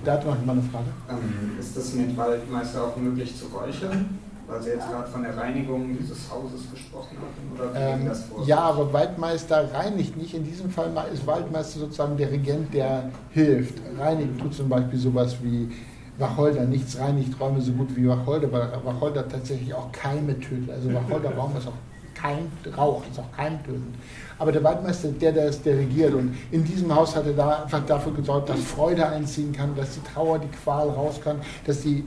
Da 0.05 0.13
hat 0.13 0.27
noch 0.27 0.39
jemand 0.39 0.61
eine 0.61 0.71
Frage. 0.71 0.87
Ähm, 1.09 1.59
ist 1.59 1.77
das 1.77 1.95
mit 1.95 2.17
Waldmeister 2.17 2.85
auch 2.85 2.97
möglich 2.97 3.37
zu 3.37 3.47
räuchern? 3.47 4.19
Weil 4.49 4.63
Sie 4.63 4.71
jetzt 4.71 4.89
gerade 4.89 5.07
von 5.09 5.23
der 5.23 5.37
Reinigung 5.37 5.95
dieses 5.99 6.31
Hauses 6.31 6.71
gesprochen 6.73 7.17
hatten. 7.19 7.71
Oder 7.71 7.79
Ähm, 7.95 8.07
das 8.07 8.25
vor? 8.25 8.47
ja, 8.47 8.59
aber 8.59 8.91
Waldmeister 8.95 9.73
reinigt 9.75 10.17
nicht. 10.17 10.33
In 10.35 10.45
diesem 10.45 10.71
Fall 10.71 10.91
ist 11.13 11.27
Waldmeister 11.27 11.81
sozusagen 11.81 12.17
der 12.17 12.31
Regent, 12.31 12.73
der 12.73 13.11
hilft. 13.31 13.75
Reinigen 13.99 14.39
tut 14.39 14.55
zum 14.55 14.71
Beispiel 14.71 14.99
sowas 14.99 15.37
wie 15.43 15.71
Wacholder. 16.17 16.65
Nichts 16.65 16.99
reinigt 16.99 17.39
Räume 17.39 17.61
so 17.61 17.73
gut 17.73 17.95
wie 17.95 18.09
Wacholder, 18.09 18.51
weil 18.51 18.73
Wacholder 18.85 19.29
tatsächlich 19.29 19.75
auch 19.75 19.93
Keime 19.93 20.41
tötet. 20.41 20.71
Also 20.71 20.95
Wacholderbaum 20.95 21.55
ist 21.57 21.69
auch 21.69 21.73
kein 22.15 22.51
Rauch, 22.77 23.03
ist 23.11 23.19
auch 23.21 23.37
keimtötend. 23.37 23.95
Aber 24.39 24.51
der 24.51 24.65
Waldmeister, 24.65 25.09
der, 25.09 25.33
der 25.33 25.49
es 25.49 25.61
dirigiert. 25.61 26.15
Und 26.15 26.35
in 26.51 26.65
diesem 26.65 26.93
Haus 26.95 27.15
hat 27.15 27.27
er 27.27 27.35
da 27.35 27.63
einfach 27.65 27.85
dafür 27.87 28.15
gesorgt, 28.15 28.49
dass 28.49 28.61
Freude 28.61 29.07
einziehen 29.07 29.53
kann, 29.53 29.77
dass 29.77 29.95
die 29.95 30.01
Trauer, 30.03 30.39
die 30.39 30.49
Qual 30.49 30.89
raus 30.89 31.21
kann, 31.23 31.37
dass 31.67 31.83
die 31.83 32.05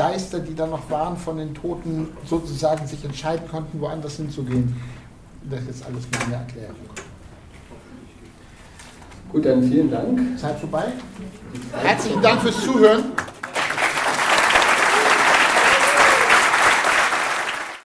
Geister, 0.00 0.38
die 0.38 0.54
da 0.54 0.66
noch 0.66 0.88
waren 0.88 1.14
von 1.14 1.36
den 1.36 1.52
Toten, 1.52 2.08
sozusagen 2.24 2.86
sich 2.86 3.04
entscheiden 3.04 3.46
konnten, 3.50 3.78
woanders 3.82 4.16
hinzugehen. 4.16 4.74
Das 5.42 5.60
ist 5.64 5.84
alles 5.84 6.04
meine 6.10 6.36
Erklärung. 6.36 6.76
Gut, 9.30 9.44
dann 9.44 9.62
vielen 9.62 9.90
Dank. 9.90 10.38
Zeit 10.38 10.58
vorbei. 10.58 10.86
Herzlichen 11.82 12.22
Dank 12.22 12.40
fürs 12.40 12.64
Zuhören. 12.64 13.04